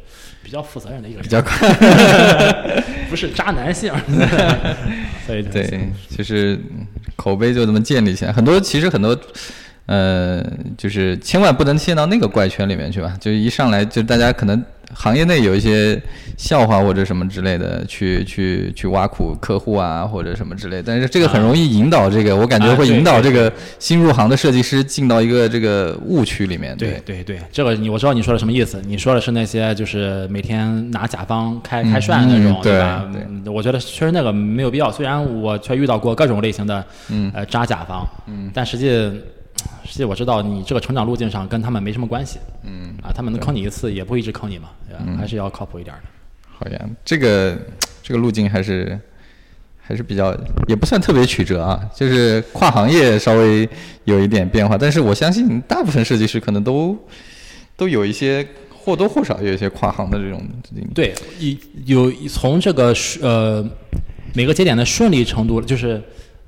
[0.44, 1.68] 比较负责任的一个人，比较快。
[3.10, 3.92] 不是渣男性，
[5.26, 6.58] 所以对，其实
[7.16, 8.32] 口碑就这么建立起来。
[8.32, 9.16] 很多其实很多，
[9.86, 10.42] 呃，
[10.76, 13.14] 就是千万不能陷到那个怪圈里面去吧。
[13.20, 14.62] 就一上来就大家可能
[14.94, 16.00] 行业内有一些
[16.36, 20.84] 笑话或者什么之类的，去去去挖苦客户啊或者什么之类的。
[20.86, 26.76] 但是这个很容易引导这个，我感觉会引导这个新入行的设计师进到一个这个误区里面。
[26.76, 28.80] 对对对，这个你我知道你说的什么意思。
[28.86, 33.04] 你说的是那些就是每天拿甲方开开涮那种，嗯对吧？
[33.52, 34.90] 我觉得确实那个没有必要。
[34.90, 38.88] 虽然我却遇到过各种类型的嗯呃渣甲方，嗯但实际
[39.84, 45.04] 实际我知道你这个成长路径上跟他们没什么关系嗯，啊，他们能坑你一次也不会一直坑你嘛，对吧？
[45.18, 46.02] 还是要靠谱一点的。
[46.50, 47.56] 好呀，这个
[48.02, 48.98] 这个路径还是
[49.80, 50.34] 还是比较
[50.66, 53.68] 也不算特别曲折啊，就是跨行业稍微
[54.04, 56.96] 有一点变化，但是我相信大部分设计师可能都
[57.76, 60.86] 都有一些或多或少有一些跨行的这种经历。
[60.94, 63.68] 对，一有从这个顺呃
[64.32, 66.00] 每个节点的顺利程度，就是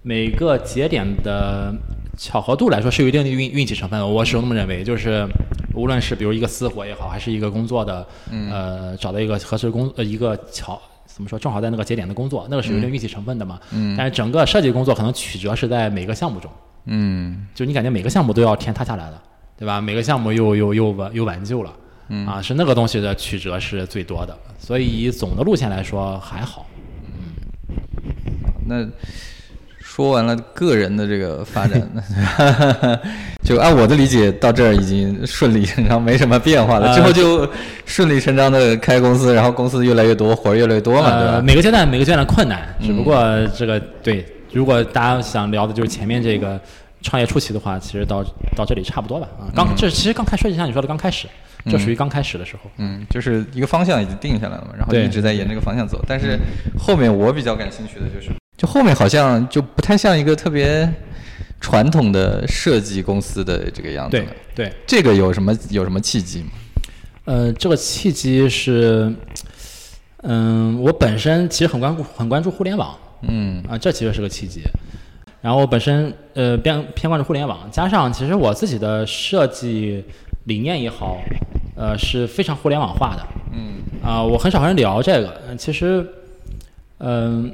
[0.03, 1.75] 每个节点的
[2.17, 4.07] 巧合度来说是有一定的运运气成分的。
[4.07, 5.27] 我始终这么认为，就是
[5.75, 8.07] 无论是比如一个私活也好，还是一个工作的，
[8.51, 10.81] 呃，找到一个合适工呃一个巧。
[11.07, 11.39] 怎么说？
[11.39, 13.59] 正好在那个节点的工作，那个是有一定运气成分的嘛。
[13.73, 16.51] 嗯但是整个设计工作可能曲折是在每个项目中，
[16.85, 19.23] 嗯就你感觉每个项目都要天塌下来了，
[19.57, 19.81] 对吧？
[19.81, 21.73] 每个项目又又又挽又挽救了，
[22.09, 26.67] 嗯啊，是那个东西的曲折是最多的，所以以总的路线来说还好。
[27.07, 27.33] 嗯
[28.69, 28.87] 那
[29.97, 31.81] 说完了个人的这个发展，
[33.43, 36.89] 就按我的理解，到这儿已经顺理成章，没什么变化了。
[36.89, 37.51] 呃之后就
[37.87, 41.43] 顺理成章的开公司，然后公司越来越多，活儿越来越多嘛，对呃，吧？
[41.43, 43.17] 每个阶段每个阶段困难，只嗯不过
[43.57, 46.61] 这个对，如果大家想聊的就是前面这个
[47.01, 48.23] 创业初期的话，其实到
[48.55, 49.49] 到这里差不多吧啊。
[49.55, 51.27] 刚这其实刚开设计像你说的刚开始，
[51.71, 52.71] 这属于刚开始的时候。
[52.77, 56.05] 嗯，就是一个方向已经定下来了嘛，然后一直在沿这个方向走。
[56.07, 56.39] 但是
[56.79, 60.91] 后面我比较感兴趣的就是，就后面好像就不太像一个特别
[61.61, 64.27] 传统的设计公司的这个样子了。
[64.55, 66.49] 对，这个有什么有什么契机吗？
[67.27, 69.13] 呃，这个契机是，
[70.23, 72.97] 嗯，我本身其实很关注很关注互联网。
[73.23, 74.63] 嗯啊，这其实是个契机。
[75.41, 80.05] 然后我本身呃偏偏关注互联网，加上其实我自己的设计
[80.45, 81.19] 理念也好，
[81.77, 83.27] 呃是非常互联网化的。
[83.53, 85.41] 嗯啊，我很少和人聊这个。
[85.59, 86.07] 其实，
[86.99, 87.53] 嗯，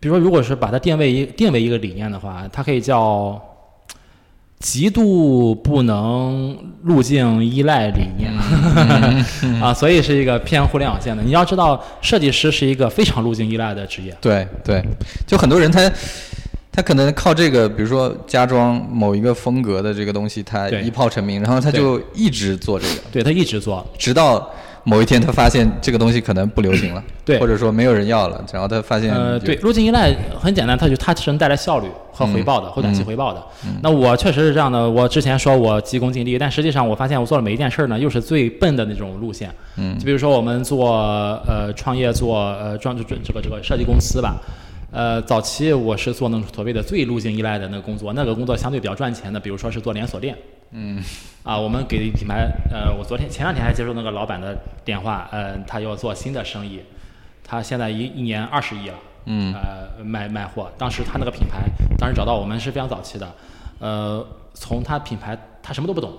[0.00, 3.40] 比如说，如果是把它定位一定为一个理念的话，它可以叫
[4.58, 8.32] 极度不能路径依赖理念
[9.62, 11.22] 啊，所以是一个偏互联网线的。
[11.22, 14.16] 你要知道，设计师是一个非常路径依赖的职业。
[14.20, 14.82] 对对，
[15.26, 15.90] 就很多人他。
[16.72, 22.94] 他可能靠这个，比如说家装某一个风格的这个东西，他一炮成名，然后他就一直做这个。
[23.10, 24.48] 对他一直做，直到
[24.84, 29.14] 某一天他发现这个东西可能不流行了， 对，或者说没有人要了，然后他发现。
[29.14, 33.42] 呃，对，路径依赖很简单，它就它是能带来效率和回报的，或短期回报的。
[33.82, 39.50] 那我确实是这样的，我之前说我急功近利，但实际上我发现我做的每一件事儿呢，又是最笨的那种路线。
[39.76, 39.98] 嗯。
[39.98, 40.92] 就比如说我们做
[41.46, 44.36] 呃创业做呃装这这个这个设计公司吧。
[44.92, 50.36] 呃，早期我是做那种所谓的最路径依赖的那个工作，那个工作相对比较赚钱的，比如说是做连锁店。
[50.70, 51.02] 嗯。
[51.42, 56.82] 啊，我们给品牌，呃，我昨天前两天还接受那个老板的电话，呃，他要做新的生意，
[57.42, 58.94] 他现在一一年二十亿了。
[59.26, 59.52] 嗯。
[59.54, 61.64] 呃，卖卖货，当时他那个品牌，
[61.98, 63.34] 当时找到我们是非常早期的，
[63.78, 66.12] 呃，从他品牌他什么都不懂，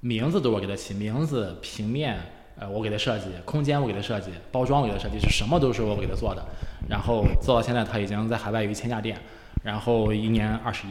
[0.00, 2.18] 名字都是我给他起，名字、平面。
[2.54, 6.44] 呃，我给他设计空间，我给他设计包装，我给他设计，是什么都是我给他做的。
[6.86, 9.16] 然后做到现在，他已经在海外有一千家店，
[9.64, 10.90] 然后一年二十亿。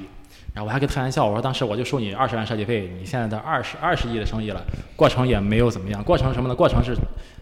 [0.54, 4.62] 然后我还跟他开玩笑，我说当时我就收你二十万设计费，你现在的二十二十亿的生意了，
[4.96, 6.04] 过程也没有怎么样。
[6.04, 6.56] 过程什么呢？
[6.56, 6.96] 过程是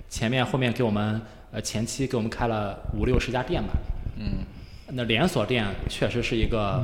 [0.08, 3.70] 前面后面给我们呃前期给我们开了五六十家店吧。
[4.18, 4.46] 嗯。
[4.92, 6.84] 那连锁店确实是一个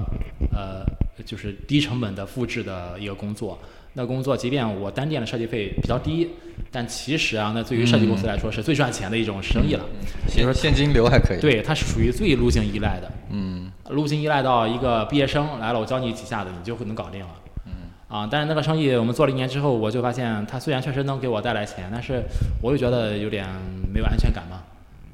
[0.52, 0.86] 呃，
[1.26, 3.58] 就是低成本的复制的一个工作。
[3.98, 6.30] 那工作，即便我单店的设计费比较低，
[6.70, 9.86] 但其实啊，那对于设计公司来说是最赚钱的一种生意了。
[10.28, 11.40] 比如说现金流还可以。
[11.40, 13.10] 对，它是属于最路径依赖的。
[13.30, 13.72] 嗯。
[13.90, 17.30] 路径依赖到一个毕业生来了，我教你几下子，你就会能搞定了。
[17.66, 17.72] 嗯。
[18.10, 22.22] 啊，但是那个生意我们做了一年之后，我就发现它虽然确实能给我带来钱，但是
[22.62, 23.48] 我又觉得有点
[23.94, 24.62] 没有安全感嘛。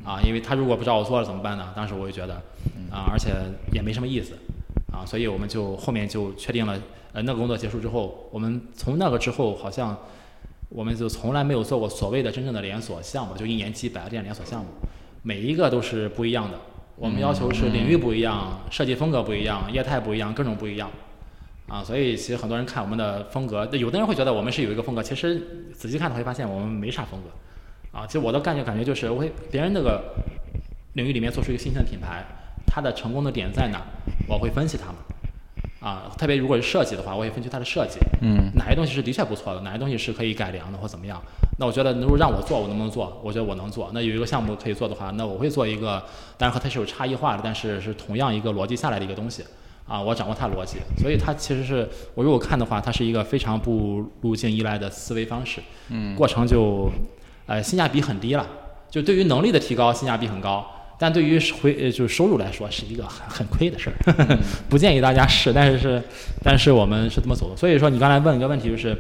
[0.04, 1.70] 啊，因为他如果不找我做了怎么办呢？
[1.76, 2.34] 当时我就觉得，
[2.90, 3.30] 啊，而且
[3.72, 4.34] 也没什么意思。
[4.92, 6.76] 啊，所以我们就后面就确定了。
[7.14, 9.98] 呃，那个工作结束之后，我们从那个之后，好像
[10.70, 14.68] 我们就从来没有做过所谓的真正的连锁项目，就一年几百个店连锁项目，
[15.22, 16.58] 每一个都是不一样的。
[16.96, 20.90] 我们要求是领域不一样，设计风格不一样，业态不一样，各种不一样。
[21.68, 27.98] 啊，所以其实很多人看我们的风格，有的人会觉得我们是有一个风格，其实仔细看他会发现我们没啥风格。
[27.98, 30.02] 啊，其实我的感觉感觉就是，我会别人那个
[30.94, 32.26] 领域里面做出一个新鲜的品牌，
[32.66, 33.82] 它的成功的点在哪？
[34.28, 34.96] 我会分析它们。
[35.82, 41.20] 啊，特别如果是设计的话，我也分析它的设计，嗯，哪些东西是的确不错的，哪些东西是可以改良的或怎么样。
[41.58, 43.20] 那我觉得，如果让我做，我能不能做？
[43.24, 43.90] 我觉得我能做。
[43.94, 46.02] 那有一个项目可以做的话，那我会做一个，
[46.38, 49.44] 当然和它是有差异化的，但是是同样一个逻辑下来的一个东西。
[49.88, 55.60] 啊，我掌握它逻辑，所以它其实是我如果看的话，它是一个非常不路径依赖的思维方式。
[55.90, 56.90] 嗯，过程就，
[57.46, 58.48] 呃，性价比很低了，
[58.90, 60.66] 就对于能力的提高，性价比很高。
[61.02, 64.38] 但对于回呃就是收入来说是一个很很亏的事儿，
[64.70, 65.52] 不建议大家试。
[65.52, 66.00] 但是是，
[66.44, 67.58] 但是我们是这么走的。
[67.58, 68.96] 所以说你刚才问一个问题就是，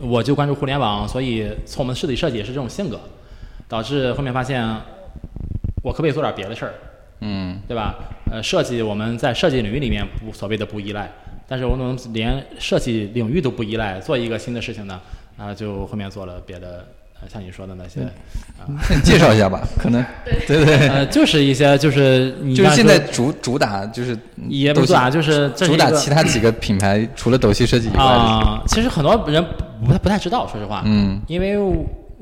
[0.00, 2.98] 我就关注互联网，所以从我们设计设计也是这种性格，
[3.68, 4.64] 导致后面发现
[5.82, 6.72] 我可不可以做点别的事儿？
[7.20, 7.94] 嗯，对吧？
[8.32, 11.12] 呃，设计我们在设计领域里面不所谓的不依赖，
[11.46, 14.98] 但是我们连设计领域都不依赖，做一个新的事情呢？
[15.36, 16.88] 啊，就后面做了别的。
[17.26, 18.02] 像你说的那些，
[18.58, 18.68] 啊，
[19.02, 20.04] 介绍一下吧，可能，
[20.46, 24.16] 对对，呃，就是一些，就是你就是现在主主打就是
[24.48, 29.44] 也不主打，就是主打其他几个品牌，除了斗气设计以外，啊，其实很多人
[29.84, 31.56] 不太不太知道，说实话，嗯，因为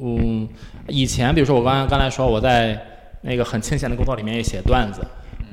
[0.00, 0.48] 嗯，
[0.88, 2.80] 以前比如说我刚刚刚才说我在
[3.20, 5.00] 那个很清闲的工作里面也写段子，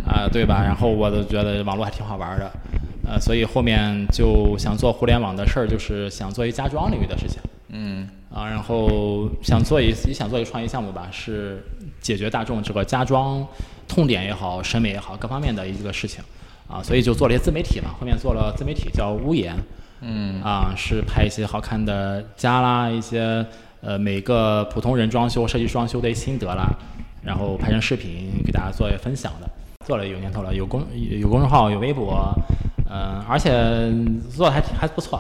[0.08, 0.63] 啊，对吧？
[0.63, 2.51] 然后我都觉得网络还挺好玩的，
[3.06, 7.39] 呃，所以后面就想做互联网的事儿，就是想做一家装领域的事情。
[7.75, 11.63] 嗯啊，然后想做一也想做一个创业项目吧，是
[12.02, 13.46] 解决大众这个家装
[13.88, 16.24] 痛点也好、审美也好各方面的一个事情
[16.67, 17.91] 啊，所以就做了一些自媒体嘛。
[18.00, 19.56] 后面做了自媒体叫屋檐，
[20.02, 23.46] 嗯啊，是拍一些好看的家啦，一些
[23.82, 26.67] 呃每个普通人装修、设计装修的一些心得啦，
[27.22, 29.48] 然后拍成视频给大家做分享的。
[29.86, 30.84] 做了有年头了，有公
[31.22, 32.34] 有公众号，有微博。
[32.95, 33.49] 嗯，而且
[34.29, 35.19] 做的还还不错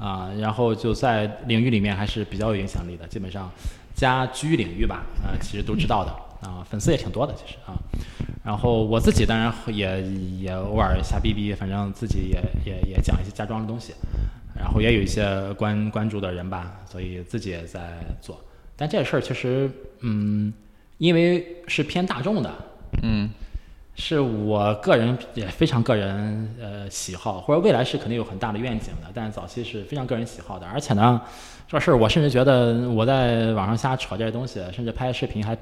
[0.00, 3.48] 啊，然后就在领域里面还是比较有影响力的，基本上
[3.94, 6.10] 家居领域吧，啊，其实都知道的
[6.48, 7.78] 啊，粉丝也挺多的其实啊。
[8.42, 10.02] 然后我自己当然也
[10.40, 13.94] 也偶尔瞎逼逼，反正自己也也也讲一些家装的东西，
[14.58, 18.38] 然后也有一些关关注的人吧，所以自己也在做。
[18.76, 20.52] 但这事儿其实，嗯，
[20.98, 22.52] 因为是偏大众的，
[23.04, 23.30] 嗯。
[23.96, 30.66] 是我个人也非常个人呃喜好，或者未来是肯定有很大的愿景的，但早期是非常个人喜好的。
[30.66, 31.20] 而且呢，
[31.68, 35.56] 这事儿我甚至觉得我在网上瞎扯这些东西，甚至拍视频还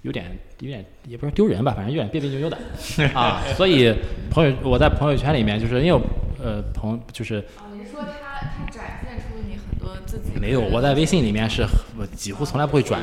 [0.00, 0.26] 有点
[0.60, 2.56] 有点也不是丢人吧，反正有点别别扭扭的
[3.14, 3.42] 啊。
[3.54, 3.94] 所以
[4.30, 6.00] 朋友我在朋友圈里面就是因为
[6.42, 7.36] 呃朋就是。
[7.58, 11.62] 啊，你说他他展现出你很多自己没有，我在微信里面是
[11.98, 13.02] 我几乎从来不会转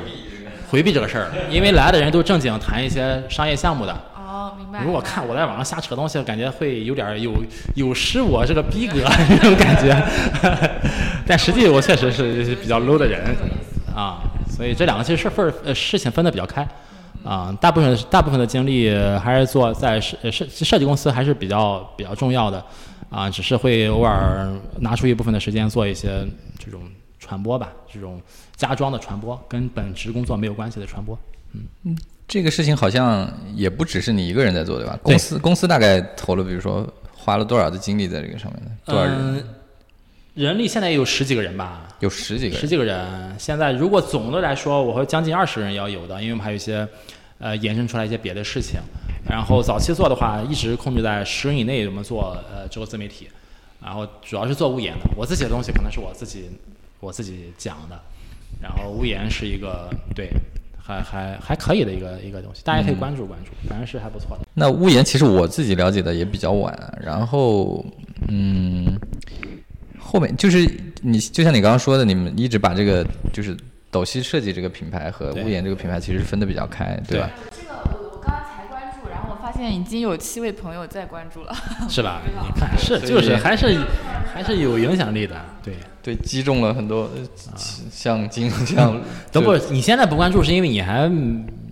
[0.72, 4.06] 回避这个事儿，因为来的人都正经谈一些商业项目的。
[4.84, 7.34] 如果看我在网上瞎扯东西，感觉会有点有
[7.76, 9.96] 有失我这个逼格 那种感觉。
[11.26, 13.36] 但实际我确实是比较 low 的人
[13.96, 16.68] 啊，所以这两个其实事分呃事情分得比较开
[17.24, 17.56] 啊。
[17.62, 18.90] 大部分大部分的精力
[19.22, 22.64] 还是做在设设设计公司还是比较比较重要的
[23.10, 26.26] 啊，只是会偶尔拿出一部分的时间做一些
[26.58, 26.82] 这种
[27.20, 28.22] 传播吧，这种
[28.56, 31.18] 家装的传播，跟本职工作没有关系的传播。
[31.54, 31.98] 嗯嗯。
[32.30, 34.98] 这个事情好像也不只是你一个人在做，对吧？
[35.02, 38.72] 公司公司大概投了，比如说花了多少的精力在这个上面呢？
[38.86, 39.44] 多少人？
[40.36, 41.88] 人力现在也有十几个人吧？
[42.02, 43.36] 有十几个，十几个人。
[43.40, 46.88] 现在如果总的来说，我会将近二十人要有的，因为我们还有一些
[47.40, 48.80] 呃延伸出来一些别的事情。
[49.28, 53.28] 然后早期做的话，一直控制在十人以内，我们做呃这个自媒体。
[53.84, 56.48] 然后主要是做物研的，我自己的东西可能是我自己
[57.00, 58.00] 我自己讲的。
[58.62, 60.30] 然后物研是一个对。
[60.90, 64.48] 还还还可以的一个一个东西，大家可以关注关注，反正是还不错的。
[64.56, 67.86] 那屋檐其实我自己了解的也比较晚，然后
[68.28, 68.98] 嗯，
[70.00, 70.68] 后面就是
[71.04, 73.56] 你就像你刚刚说的，你们一直把这个就是
[73.92, 77.30] 斗西设计这个品牌和屋檐这个品牌其实分的比较开，对吧？
[77.52, 81.54] 这个我我刚刚才关注，然后我发现在已经有七位朋友在关注了，
[81.90, 82.22] 是 吧？
[82.26, 83.78] 你看是就是还是
[84.34, 85.74] 还是有影响力的，对。
[86.02, 87.10] 对，击中了很多
[87.92, 88.98] 像金像。
[89.34, 91.10] 等会儿你现在不关注，是因为你还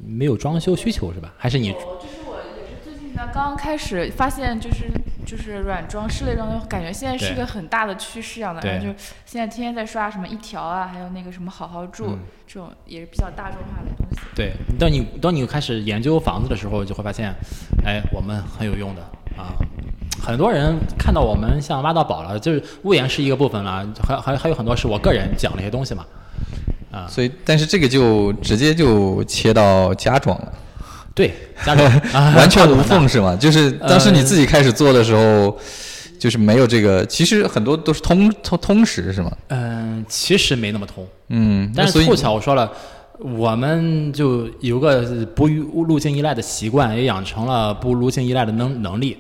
[0.06, 1.34] 没有装修需求是吧？
[1.38, 1.70] 还是你？
[1.72, 4.84] 就是我也是最近才刚开始发现，就是
[5.28, 8.62] 就是软装、室内装，感觉现在是个很大的趋势一样的。
[8.62, 8.94] 然后就
[9.26, 14.20] 现在天天在刷什么一条啊，还有那个什么好好住这种也是比较大众化的东西。
[14.34, 17.36] 对，当你当你开始研究房子的时候，就会发现，
[17.86, 19.02] 哎，我们很有用的
[19.36, 19.52] 啊。
[20.24, 26.06] 很多人看到我们像挖到宝了，就是屋檐是一个部分了，还还还有很多是我个人讲了一些东西嘛，
[26.92, 30.54] 啊，所以但是这个就直接就切到家装了，
[31.18, 31.34] 对，
[31.66, 33.36] 家装完全无缝是吗？
[33.36, 35.58] 就是当时你自己开始做的时候，
[36.20, 39.32] 就是没有这个，其实很多都是通通通识是吗？
[39.48, 42.72] 嗯，其实没那么通，嗯，但是凑巧我说了，
[43.20, 45.02] 我们就有个
[45.36, 49.18] 不路径依赖的习惯，也养成了不路径依赖的能能力。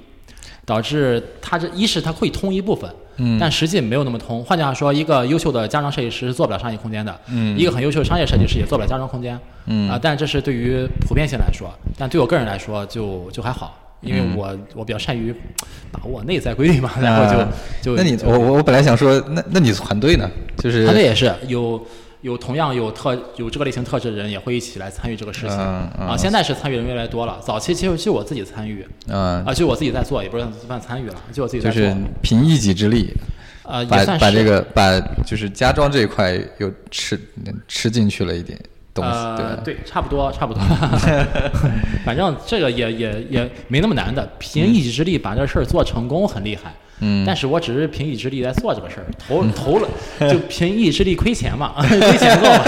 [0.65, 4.43] 导致他这一是他会通一部分，嗯，但实际没有那么通。
[4.43, 15.33] 换句话说，一个优秀的家装设计师做不了商业空间的，嗯，一个很优秀的商业设计师也做不了家装空间，嗯啊，但这是对于普遍性来说，但对我个人来说就就还好，因为我我比较善于
[15.91, 17.25] 把握内在规律嘛， 然后
[17.81, 20.29] 就就那你我我我本来想说，那那你团队呢？
[20.57, 21.83] 就是团队也是有。
[22.21, 26.15] 有同样有特有这个类型特质的人也会一起来参与这个事情啊！
[26.17, 31.79] 现在是参与人越来越多了，早期其实就我自己参与，啊，就我自己在做，也不是算参与了，就我自己在做。
[31.79, 33.13] 就是凭一己之力，
[33.63, 37.19] 呃，把把这个把就是家装这一块又吃
[37.67, 38.59] 吃进去了一点
[38.95, 39.11] 东西，
[39.63, 40.61] 对对，差不多差不多，
[42.03, 46.73] 反正这个也也也没那么难的，凭一己之力把这事儿做成功很厉害。
[46.99, 49.87] 嗯，但是我只是凭一己之力在做这个事儿，投投了
[50.31, 52.63] 就凭一己之力亏钱嘛， 亏钱做嘛，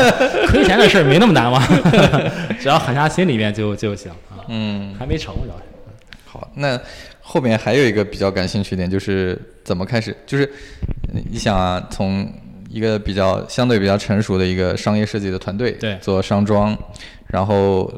[0.48, 1.60] 亏钱的事儿没那么难嘛，
[2.62, 4.46] 只要狠下心里面就就行啊。
[4.48, 5.64] 嗯，还没成主要是。
[6.26, 6.80] 好，那
[7.22, 10.16] 后面还有一个比较感兴趣点，就是怎么开始？
[10.28, 10.48] 就是
[11.32, 12.32] 你想啊，从
[12.70, 16.78] 一个比较相对比较成熟的一个商业设计的团队，对，做商装，
[17.28, 17.92] 然后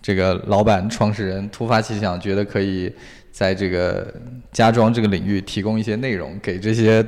[0.00, 2.90] 这个老板创始人突发奇想，觉得可以。
[3.38, 4.12] 在这个
[4.50, 7.06] 家装这个领域提供一些内容给这些，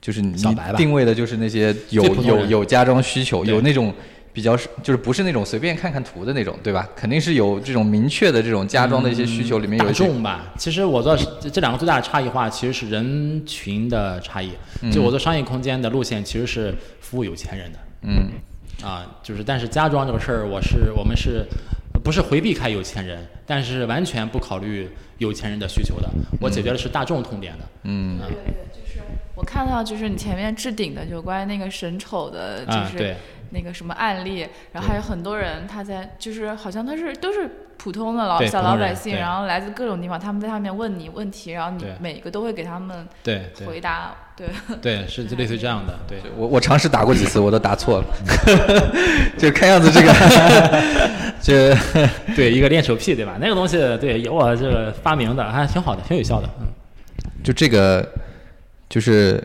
[0.00, 0.34] 就是你
[0.78, 3.92] 定位的就是那些有有有家装需求，有那种
[4.32, 6.88] 比较就是不是那种随便看看图的那种，对吧？
[6.96, 10.54] 肯定是有这种明确的这种家装的一些需求，里面有大众吧。
[10.56, 11.14] 其实我做
[11.52, 14.52] 这两个最大的差异化其实是人群的差异。
[14.90, 17.78] 就我做商业空间的路线其实是服务有钱人的。
[18.04, 18.30] 嗯。
[18.82, 21.44] 啊，就是但是家装这个事儿，我是我们是。
[22.02, 26.08] 不是回避开有钱人，但是完全不考虑有钱人的需求的。
[26.40, 27.64] 我解决的是大众痛点的。
[27.84, 29.00] 嗯，对对对，就是
[29.34, 33.16] 我看到就是你前面置顶的，就关于那个神丑的，就是
[33.50, 44.14] 那个什么案例，然后还有很多人他在就是好像他是都是普通的老小老百姓，然后来自各种地方，他们在上面问你问题，然后你每个都会给他们对回答。
[44.42, 45.96] 对 对，是就类似于这样的。
[46.08, 48.04] 对我我尝试打过几次，我都打错了。
[49.38, 50.12] 就看样子这个，
[51.40, 51.76] 这
[52.34, 53.36] 对一个练手癖对吧？
[53.40, 56.48] 那个东西对有我这个发明的，还挺好的，挺有效的。
[56.60, 56.66] 嗯，
[57.44, 58.06] 就这个，
[58.88, 59.42] 就是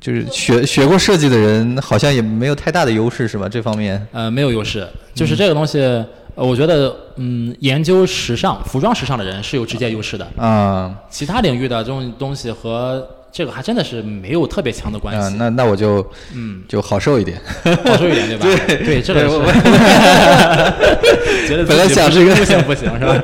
[0.00, 3.48] 就是学学过设计的人，好像也没有太大的优势，是吧？
[3.48, 5.78] 这方面呃没有优势，就是这个东西，
[6.34, 10.92] 呃，我觉得嗯，研究时尚、服装时尚的人是有直接优势的啊。
[11.08, 13.06] 其他领域的这种东西和。
[13.36, 15.34] 这个还真的是没有特别强的关系。
[15.36, 17.36] 那那我就嗯就好受一点，
[17.84, 18.46] 好受一点对吧？
[18.68, 19.26] 对对，这个是。
[21.48, 23.20] 觉得本来想这个不行不行是吧？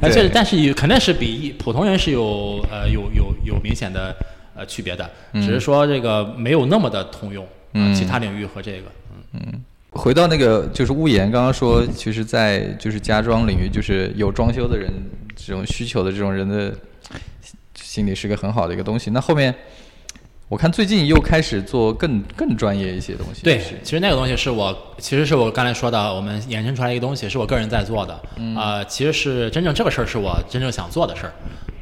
[0.00, 4.16] 但 这但是有肯定是比普通人是有呃有有有明显的
[4.56, 7.46] 呃区别的，只是说这个没有那么的通用。
[7.74, 7.94] 嗯。
[7.94, 8.84] 其他领域和这个
[9.34, 9.52] 嗯嗯。
[9.90, 14.90] 回到那个就是屋檐，刚刚说其实，在就是家装领域，就是有装修的人
[15.36, 16.72] 这种需求的这种人的。
[17.90, 19.10] 心里是个很好的一个东西。
[19.10, 19.52] 那后面，
[20.46, 23.42] 我看最近又开始做更更专业一些东西。
[23.42, 28.22] 对，其实那个东西是我，其实是我刚才说的，我们衍生出来一个东西，是我个人在做的。
[28.36, 28.56] 嗯。
[28.56, 31.32] 呃，其实是真正这个事儿是我真正想做的事儿。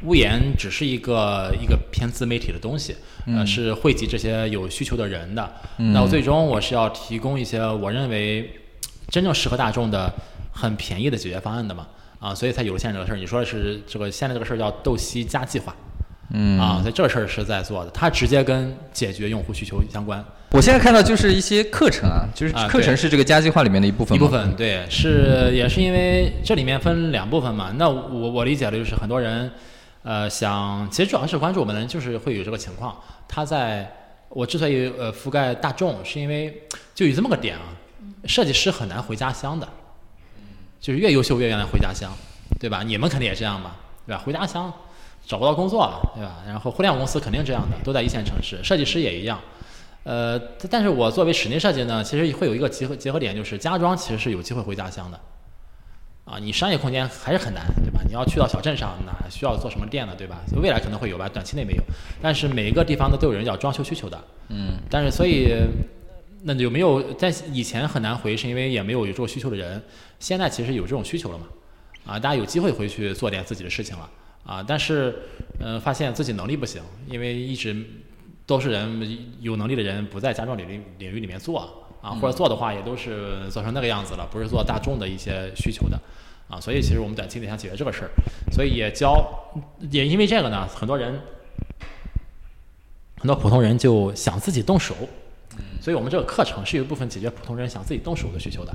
[0.01, 2.95] 屋檐只是一个一个偏自媒体的东西，
[3.27, 5.47] 呃，是汇集这些有需求的人的。
[5.77, 5.93] 嗯。
[5.93, 8.49] 那我最终我是要提供一些我认为
[9.09, 10.11] 真正适合大众的
[10.51, 11.85] 很便宜的解决方案的嘛？
[12.19, 13.15] 啊，所以才有了现在这个事儿。
[13.15, 15.75] 你说的是这个现在这个事儿叫斗西加计划。
[16.31, 20.23] 嗯啊，所以这事儿是在做的，它直接跟解决用户需求相关。
[20.51, 24.15] 我现在看到就是一些课程啊，就是课程是这个加计划里面的一部分。
[24.15, 27.71] 一部分对，是也是因为这里面分两部分嘛。
[27.77, 29.51] 那我我理解的就是很多人，
[30.03, 32.95] 呃，想其实主要是关注我们的人，就是会有这个情况。
[33.27, 33.91] 他在
[34.29, 36.63] 我之所以呃覆盖大众，是因为
[36.95, 37.73] 就有这么个点啊，
[38.25, 39.67] 设计师很难回家乡的，
[40.79, 42.11] 就是越优秀越愿意回家乡，
[42.59, 42.83] 对吧？
[42.83, 43.75] 你们肯定也这样吧，
[44.05, 44.21] 对吧？
[44.23, 44.71] 回家乡。
[45.29, 46.37] 找不到工作了，对吧？
[46.47, 49.39] 然后互联网公司肯定这样的，都在一线城市，设计师也一样。
[50.03, 50.39] 呃，
[50.71, 55.19] 但是我作为室内设计呢，其实会有一个结合结合点，就是家装其实是有机会回家乡的。
[56.25, 58.01] 啊，你商业空间还是很难，对吧？
[58.07, 60.39] 你要去到小镇上，那需要做什么店呢，对吧？
[60.59, 61.83] 未来可能会有吧，短期内没有。
[62.19, 64.19] 但是每一个地方呢都有人要装修需求的。
[64.47, 64.79] 嗯。
[64.89, 65.53] 但是所以，
[66.41, 69.79] 那有没有在以前很难回，是因为也没有有这种需求的人。
[70.19, 71.45] 现在其实有这种需求了嘛？
[72.07, 74.09] 啊，大家有机会回去做点自己的事情了。
[74.45, 75.15] 啊，但是，
[75.59, 77.85] 呃，发现自己能力不行，因为一直
[78.45, 85.99] 都是人有能力的人不在家装领域领域里面做啊，或者做的话也都是做成那个样子了，不是做大众的一些需求的
[86.49, 88.09] 啊，所以其实我们短期内想解决这个事儿，
[88.51, 89.23] 所以也教，
[89.91, 91.19] 也因为这个呢，很多人
[93.17, 94.95] 很多普通人就想自己动手，
[95.79, 98.73] 所以我们这个课程是有一部分解决普通人想自己动手的需求的。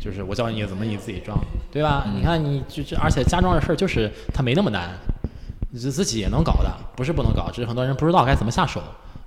[0.00, 1.38] 就是我教你怎么你自己装，
[1.70, 2.06] 对吧？
[2.14, 4.90] 你看你就这，而且家装的事儿就是它没那么难，
[5.70, 8.80] 你自己也能搞的，不是不能搞，只是很多人不知道该怎么下手。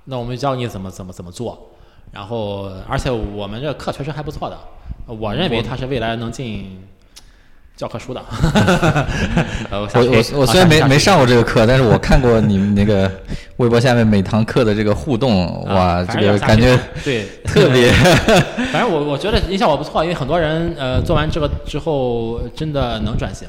[0.04, 1.70] 那我们教你怎么怎么怎么做，
[2.10, 4.58] 然后而且我们这课确实还不错的，
[5.06, 6.78] 我认为它是未来能进。
[7.76, 8.22] 教科书的，
[9.70, 13.10] 我我我虽然没没上过这个课，但是我看过你们那个
[13.56, 17.90] 微博下面每堂课的这个互动，哇，这个感觉 对特别。
[18.70, 23.48] 反正我我觉得影响我不错，因为很多人呃做完这个之后真的能转型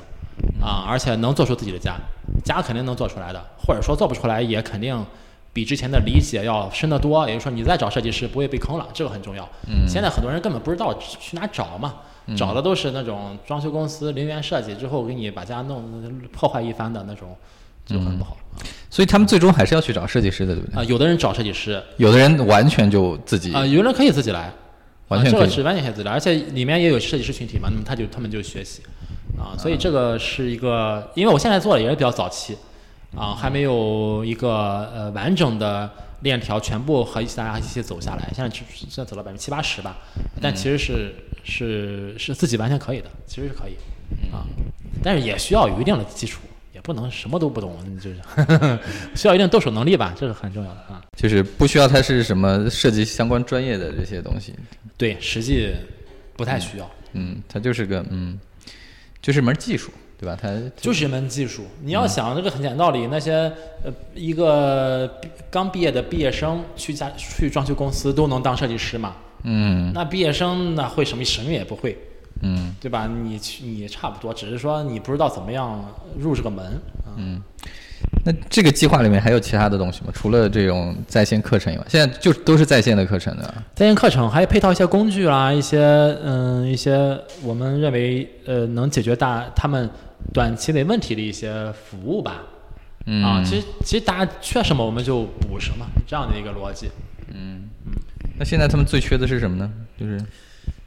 [0.59, 1.95] 啊，而且能做出自己的家，
[2.43, 5.05] 家肯定能做出来的，或者说做不出来也肯定
[5.53, 7.27] 比之前的理解要深得多。
[7.27, 9.47] 也就是说你再找设计师不会被坑了，这个很重要。
[9.67, 11.93] 嗯，现在很多人根本不知道去哪找嘛。
[12.35, 16.01] 找的都是那种装修公司零元设计之后给你把家弄
[16.31, 17.35] 破坏一番的那种，
[17.85, 18.37] 就很不好。
[18.89, 20.81] 所以他们最终还是要去找设计师的，对不对？
[20.81, 24.51] 啊，有的人找设计师，有的人完全就自己啊，有人可以自己来，
[25.09, 28.81] 完全这个是完全可以自己来，而且里面也有设计师群体嘛，那么他就他们就学习。
[29.37, 32.57] 啊，所以这个是一个，因为我现在做的也是比较早期。
[33.15, 35.89] 啊，还没有一个呃完整的
[36.21, 39.97] 链条全部和大家一起走下来，现在只现在走了百分之七八十吧，
[40.41, 41.13] 但其实是。
[41.45, 43.75] 是是自己完全可以的，其实是可以
[44.33, 44.43] 啊，
[45.01, 46.41] 但是也需要有一定的基础，
[46.73, 48.19] 也不能什么都不懂，就是
[49.15, 51.01] 需要一定动手能力吧，这是很重要的啊。
[51.15, 54.53] 就是不需要他是什么设计相关专业的这些东西，
[54.97, 55.69] 对，实际
[56.35, 56.91] 不太需要。
[57.13, 58.37] 嗯，它就是个嗯，
[59.21, 60.37] 就是门技术，对吧？
[60.41, 61.65] 它就是一门技术。
[61.81, 63.51] 你要想这个很简单道理，那些
[63.83, 69.15] 呃一个刚毕业的毕业生去家去装修公司都能当设计师嘛？
[69.47, 71.97] 嗯，那毕业生那会什么什么也不会，
[72.41, 73.07] 嗯，对吧？
[73.07, 75.83] 你你差不多，只是说你不知道怎么样
[76.17, 76.81] 入这个门。
[77.17, 77.41] 嗯，
[78.25, 80.11] 那这个计划里面还有其他的东西吗？
[80.13, 83.53] 除了这种在线课程以外，现在就都是在线的课程的。
[83.75, 85.79] 在线课程还配套一些工具啦，一些
[86.23, 89.89] 嗯一些我们认为呃能解决大他们
[90.33, 92.41] 短期内问题的一些服务吧。
[93.05, 96.89] 嗯啊，其实其实大家缺什么我们就补什么，这样的一个逻辑。
[97.29, 97.64] 嗯嗯。
[98.37, 99.69] 那现在他们最缺的是什么呢？
[99.99, 100.19] 就是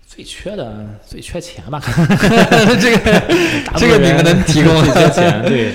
[0.06, 1.80] 最缺的最缺钱吧。
[2.80, 3.22] 这个
[3.76, 5.42] 这个你们能 提供最缺钱？
[5.44, 5.72] 对。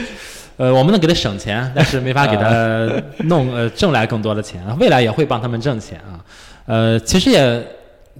[0.55, 2.87] 呃，我们能给他省钱，但是没法给他
[3.25, 4.61] 弄呃挣来更多的钱。
[4.77, 6.23] 未来也会帮他们挣钱啊。
[6.67, 7.67] 呃，其实也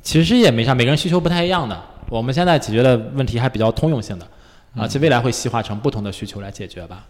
[0.02, 1.80] 其实也没啥，每个人需求不太一样的。
[2.10, 4.26] 我们现在解决的问题还比较通用性的
[4.76, 7.04] 啊，其实未来会细化成不同的需求来解决吧。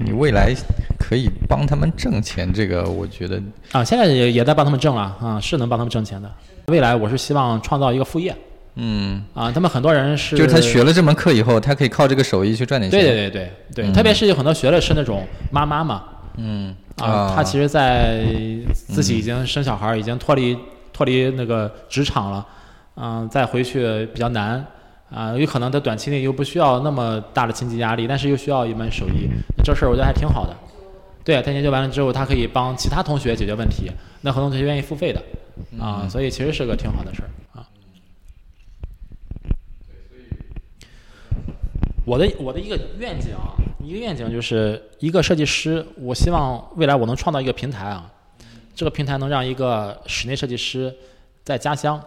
[0.00, 0.54] 你未来
[0.98, 3.42] 可以帮他们挣钱，这个我觉得
[3.72, 6.30] 啊，现在也也在帮他们挣了啊，是能帮他们挣钱的。
[6.66, 8.34] 未来我是希望创造一个副业。
[8.80, 13.00] 嗯啊，他们很多人是，就是他学了这门课以后，他可以靠这个手艺去赚点钱。
[13.00, 16.04] 对对对对对，特别是有很多学的是那种妈妈嘛，
[16.36, 18.24] 嗯啊，他其实，在
[18.72, 20.56] 自己已经生小孩，已经脱离
[20.92, 22.46] 脱离那个职场了，
[22.94, 24.64] 嗯，再回去比较难
[25.10, 29.28] 啊，有可能他短期内又不需要那么大的经济压力，但是又需要一门手艺，
[29.64, 30.54] 这事儿我觉得还挺好的。
[31.24, 33.90] 对，他研究完了之后，他可以帮其他同学解决问题，
[34.22, 35.22] 那很多同学愿意付费的
[35.78, 37.28] 啊，所以其实是个挺好的事儿
[37.58, 37.68] 啊。
[42.04, 43.52] 我的我的一个愿景啊，
[43.84, 48.10] 一个愿景就是一个设计师，我希望未来我能创造一个平台啊，
[48.74, 50.94] 这个平台能让一个室内设计师
[51.44, 52.02] 在家乡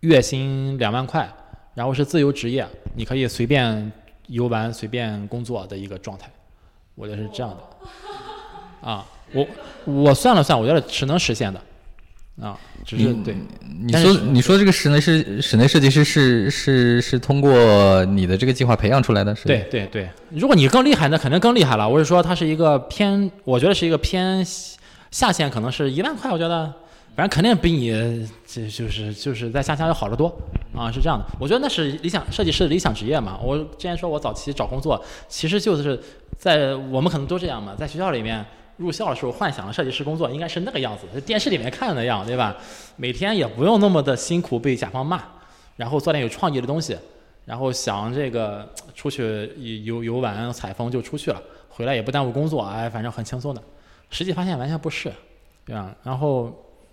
[0.00, 1.28] 月薪两万块，
[1.74, 2.66] 然后是自由职业，
[2.96, 3.90] 你可以随便
[4.26, 6.30] 游玩、随便工作的一个状态，
[6.94, 7.86] 我觉得是这样的。
[8.88, 9.46] 啊，我
[9.84, 11.60] 我算了算，我觉得是能实现的。
[12.40, 13.36] 啊，只是对，
[13.82, 15.12] 你说你说这个室内设
[15.42, 20.08] 室内设计师是是是通过你的这个计划培养出来的，是对对对。
[20.30, 21.86] 如果你更厉害，那肯定更厉害了。
[21.86, 24.42] 我是说，它是一个偏，我觉得是一个偏
[25.10, 26.30] 下限，可能是一万块。
[26.30, 26.72] 我觉得，
[27.14, 27.90] 反正肯定比你
[28.46, 30.26] 这就是就是在下乡要好得多
[30.74, 31.24] 啊，是这样的。
[31.38, 33.38] 我觉得那是理想设计师的理想职业嘛。
[33.42, 36.00] 我之前说我早期找工作，其实就是
[36.38, 38.44] 在我们可能都这样嘛，在学校里面。
[38.76, 42.56] 入校的时候幻想的设计师工作应该是那个样子，电视里面看的那样，对吧？
[42.96, 45.22] 每天也不用那么的辛苦被甲方骂，
[45.76, 46.96] 然后做点有创意的东西，
[47.44, 49.52] 然后想这个出去
[49.84, 53.62] 游游玩采风就出去了，回来也不耽误工作，哎，反正很轻松的。
[54.08, 55.12] 实际发现完全不是，
[55.66, 55.94] 对吧？
[56.02, 56.50] 然后，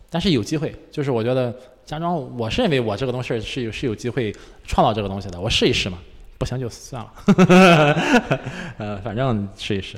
[0.10, 1.54] 但是有机会，就是我觉得
[1.86, 4.34] 家装，我是认为我这个东西是有是有机会
[4.66, 5.98] 创造这个东西的，我试一试嘛，
[6.38, 7.12] 不行就算了，
[8.78, 9.98] 呃，反正试一试。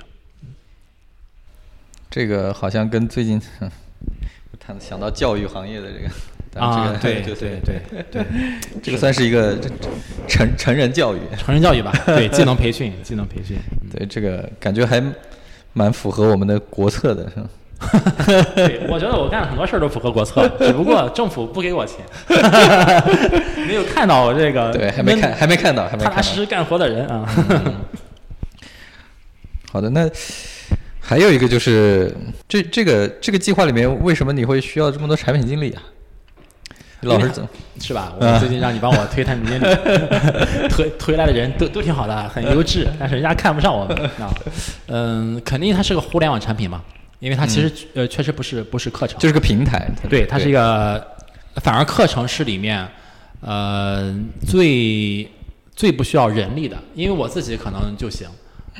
[2.09, 3.39] 这个好像跟最近，
[4.59, 6.09] 谈想到教育行业的这个，
[6.59, 8.25] 啊，对对对对对，
[8.81, 9.55] 这个算是一个
[10.27, 13.57] 成成人教育，成人教育吧，对，技能培训，技能培训，
[13.91, 15.03] 对，这个感觉还
[15.73, 17.47] 蛮符合我们的国策的，是吧？
[18.55, 21.97] 对，我觉得我干很多事儿都符合国策，只不过政府不给我钱，
[23.67, 27.25] 没有看到我这个，对，还没看，还没看到，还没踏踏实实干活的人啊。
[29.71, 30.09] 好的，那。
[31.01, 32.15] 还有一个就是，
[32.47, 35.81] 这这个这个计划里面，为什么你会需要这么多产品经理啊？
[37.01, 37.49] 老师怎么
[37.81, 38.13] 是吧？
[38.19, 39.75] 我最近让你帮我推产品经理，
[40.69, 44.29] 推推来的人都都挺好的，很优质，但是人家看不上我们啊。
[44.85, 46.83] 嗯，肯定它是个互联网产品嘛，
[47.19, 49.89] 因为它其实呃确实不是不是课程，就是个平台。
[50.09, 51.05] 对，它是一个，
[51.55, 52.87] 反而课程是里面
[53.41, 54.13] 呃
[54.47, 55.29] 最
[55.75, 58.27] 最不需要人力的，因为我自己可能就行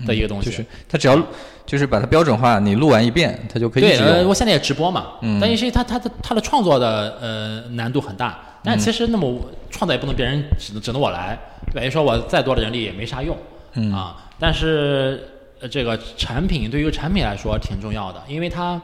[0.06, 0.50] 的一个东西。
[0.50, 1.22] 就是它只要。
[1.70, 11.38] 就是把它标准化，你录完一遍，它就可以对，呃，我现在也直播嘛，嗯，但因为它它的它的创作的呃难度很大，但其实那么创造也不能别人只能只能我来，
[11.72, 13.38] 等于说我再多的人力也没啥用，
[13.74, 15.24] 嗯啊，但是
[15.68, 18.82] 这个产品对于产品来说挺重要的，因为它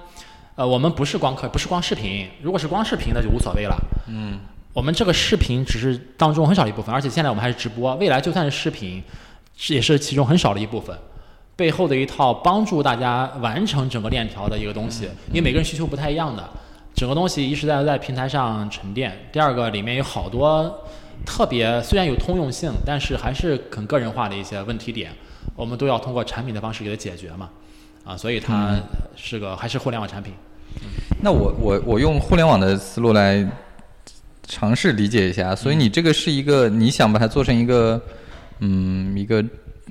[0.55, 3.75] 呃我们不是光课不是光视频，如果是光视频那就无所谓了，
[4.07, 4.39] 嗯，
[4.73, 9.01] 我们这个视频只是当中很少一部分，而且现在我们还是直播，未来就算是视频，
[9.55, 10.97] 是也是其中很少的一部分。
[11.57, 16.43] 背后的一套帮助大家完成整个链条的一个东西，因为每个人需求不太一样的，
[16.93, 20.85] 整个东西一是在在平台上沉淀，第二个里面有好多
[21.25, 25.13] 特别虽然有通用性，但是还是很个人化的一些问题点，
[25.55, 27.49] 我们都要通过产品的方式给它解决嘛，
[28.03, 28.77] 啊，所以它
[29.15, 30.33] 是个还是互联网产品。
[31.21, 33.47] 那我我我用互联网的思路来
[34.43, 38.01] 尝试理解一下，所以你这个是一个你想把它做成一个
[38.59, 39.43] 嗯一个。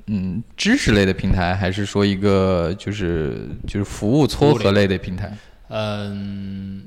[0.07, 5.35] 嗯，知识类的平台，还是说一个就是就是服务撮合类的平台？
[5.69, 6.83] 嗯，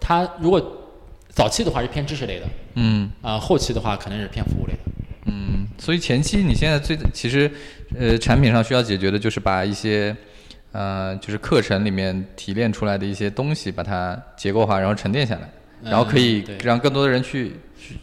[0.00, 0.60] 它如果
[1.28, 4.80] 早期的话是偏知识类的，嗯啊，后期的话可能是偏服务类的。
[5.26, 7.50] 嗯，所以前期你现在最其实，
[7.98, 10.16] 呃，产品上需要解决的就是把一些，
[10.72, 15.50] 呃，就是课程里面提炼出来的一些东西，把它结构化，然后沉淀下来，
[15.82, 17.56] 然后可以让更多的人去。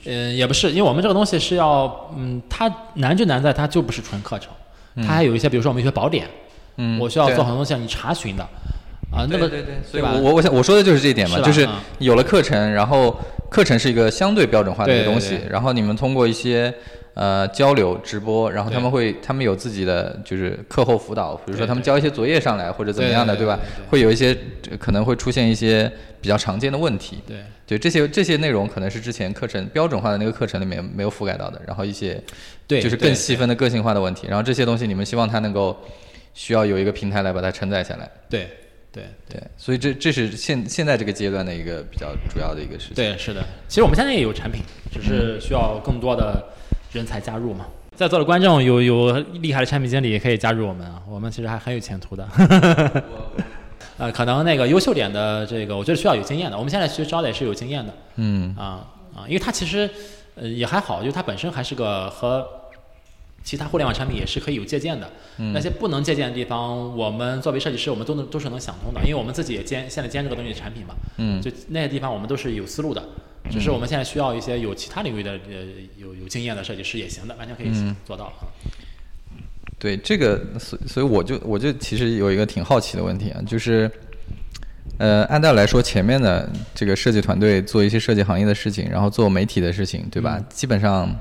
[0.05, 4.51] 嗯，也不是，因为我们这个东西是要，嗯，它难就难在它就不是纯课程，
[5.07, 6.27] 它还有一些，比如说我们一些宝典，
[6.77, 8.47] 嗯，我需要做很多东西让你查询的，
[9.13, 10.13] 啊，那么对对对，所以吧？
[10.15, 13.15] 我我我想我说的就是这一点嘛，是就是嗯有了课程，然后
[13.49, 15.49] 课程是一个相对标准化的一个东西，对。
[15.49, 16.73] 然后你们通过一些
[17.13, 23.85] 呃交流直播，然后他们会他们有自己的就是课后辅导，比如说他们交一些作业上来或者怎么样的，吧对对对对？
[23.85, 23.89] 对。
[23.89, 24.35] 会有一些
[24.71, 27.37] 呃可能会出现一些比较常见的问题，对。
[27.65, 32.21] 对这些这些内容可能是之前课程标准化的那个课程里面没有覆盖到的，然后一些
[32.67, 35.79] 对，就是更细分的个性化的问题，然后这些东西你们希望它能够
[36.33, 38.09] 需要有一个平台来把它承载下来。
[38.29, 38.49] 对
[38.93, 42.95] 对对，所以这这是现现在这个阶段的一个比较主要的一个事情。
[42.95, 43.43] 对，是的。
[43.67, 46.41] 其实我们现在也有产品，只是需要更多的
[46.91, 47.65] 人才加入嘛。
[47.95, 52.27] 在座的观众有有厉害的产品经理也可以加入我们啊，我们其实还很有前途的。
[53.97, 56.57] 呃，可能那个优秀点的这个，我觉得需要有经验的。
[56.57, 58.85] 我们现在其实招的也是有经验的嗯啊
[59.15, 59.89] 啊，因为他其实
[60.35, 62.47] 呃也还好，因为它本身还是个和
[63.43, 65.09] 其他互联网产品也是可以有借鉴的。
[65.53, 70.95] 那些不能借鉴的地方，我们作为设计师，我们都能都是能想通的，因为我们自己也兼现在兼这个东西的产品嘛。
[71.17, 73.03] 嗯就那些地方我们都是有思路的，
[73.51, 75.65] 只是我们现在需要一些有其他领域的呃
[75.97, 78.47] 有有经验的设计师也行的，完全可以嗯做到啊。
[79.79, 83.91] 对这个，所所以我就我就其实有一个挺好奇的问题啊，就是，
[84.97, 90.41] 呃，按道理来说，前面的这个设计团队做一些设计行业的事情，然后做媒体的事情，对吧？
[90.47, 91.13] 基本上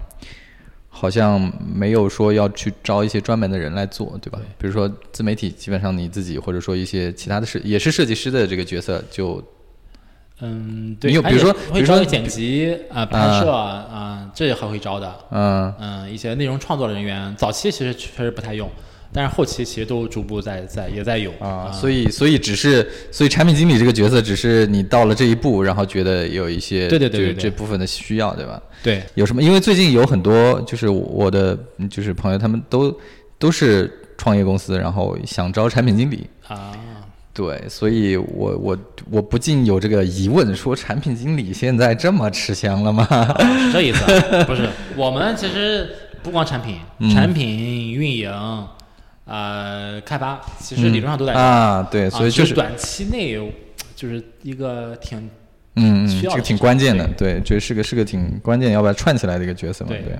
[1.02, 4.38] 好像没有说要去招一些专门的人来做，对吧？
[4.38, 9.42] 对比如说自媒体，基本上你自己或者说一些其他的设也是设计师的这个角色就
[10.38, 15.12] 嗯，对，你有比如说而且比如说会招剪辑啊、拍摄啊，这还会招的。
[15.32, 18.70] 嗯嗯，一些内容创作人员，早期其实确实不太用，
[19.12, 28.60] 但是后期其实都逐步在在也在有啊，以所以所以只是所以产品经理这个角色，只是你到了这一步，然后觉得有一些对对对对这部分的需要，对吧？
[28.82, 29.42] 对有什么？
[29.42, 31.58] 因为最近有很多就是我的
[31.90, 32.98] 就是朋友，他们都
[33.38, 36.26] 都是创业公司，然后想招产品经理。
[36.48, 36.72] 啊，
[37.34, 38.78] 对，所以我我
[39.10, 43.06] 我不禁有这个疑问，说产品经理现在这么吃香了吗？
[43.10, 44.44] 啊是这意思啊？
[44.44, 45.88] 不是，我们其实
[46.22, 48.30] 不光产品，嗯产品运营，
[49.32, 53.34] 呃，开发，其实理论上都在啊，对，所以啊就是短期内
[53.96, 55.18] 就是一个挺
[55.76, 60.02] 嗯，嗯需要这个挺关键的，对，这是个是个挺关键要把它串起来的一个角色嘛，对。
[60.02, 60.12] 对。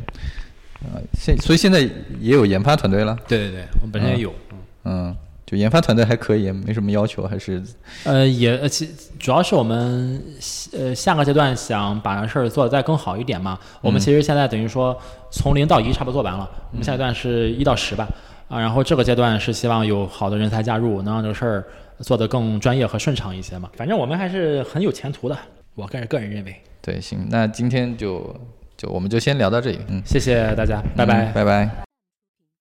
[0.84, 1.80] 啊，现所以现在
[2.18, 7.62] 也有研发团队了，对对对，我们本身也有，嗯嗯，就研发团队还可以，没什么要求，还是
[8.04, 8.88] 呃，也呃，其
[9.18, 10.20] 主要是我们
[10.72, 13.56] 呃下个阶段想把这事儿做得再更好一点嘛。
[13.82, 14.98] 我们其实现在等于说
[15.30, 18.08] 从零到一差不多做完了，我们下一段是一到十吧，
[18.52, 21.64] 啊，然后这个阶段是希望有好的人才加入，能让这个事儿
[22.00, 23.70] 做得更专业和顺畅一些嘛。
[23.74, 25.38] 反正我们还是很有前途的，
[25.74, 26.54] 我个人个人认为。
[26.82, 28.36] 对，行，那今天就
[28.76, 31.24] 就我们就先聊到这里，嗯，谢谢大家，拜拜。
[31.24, 31.91] 嗯拜拜。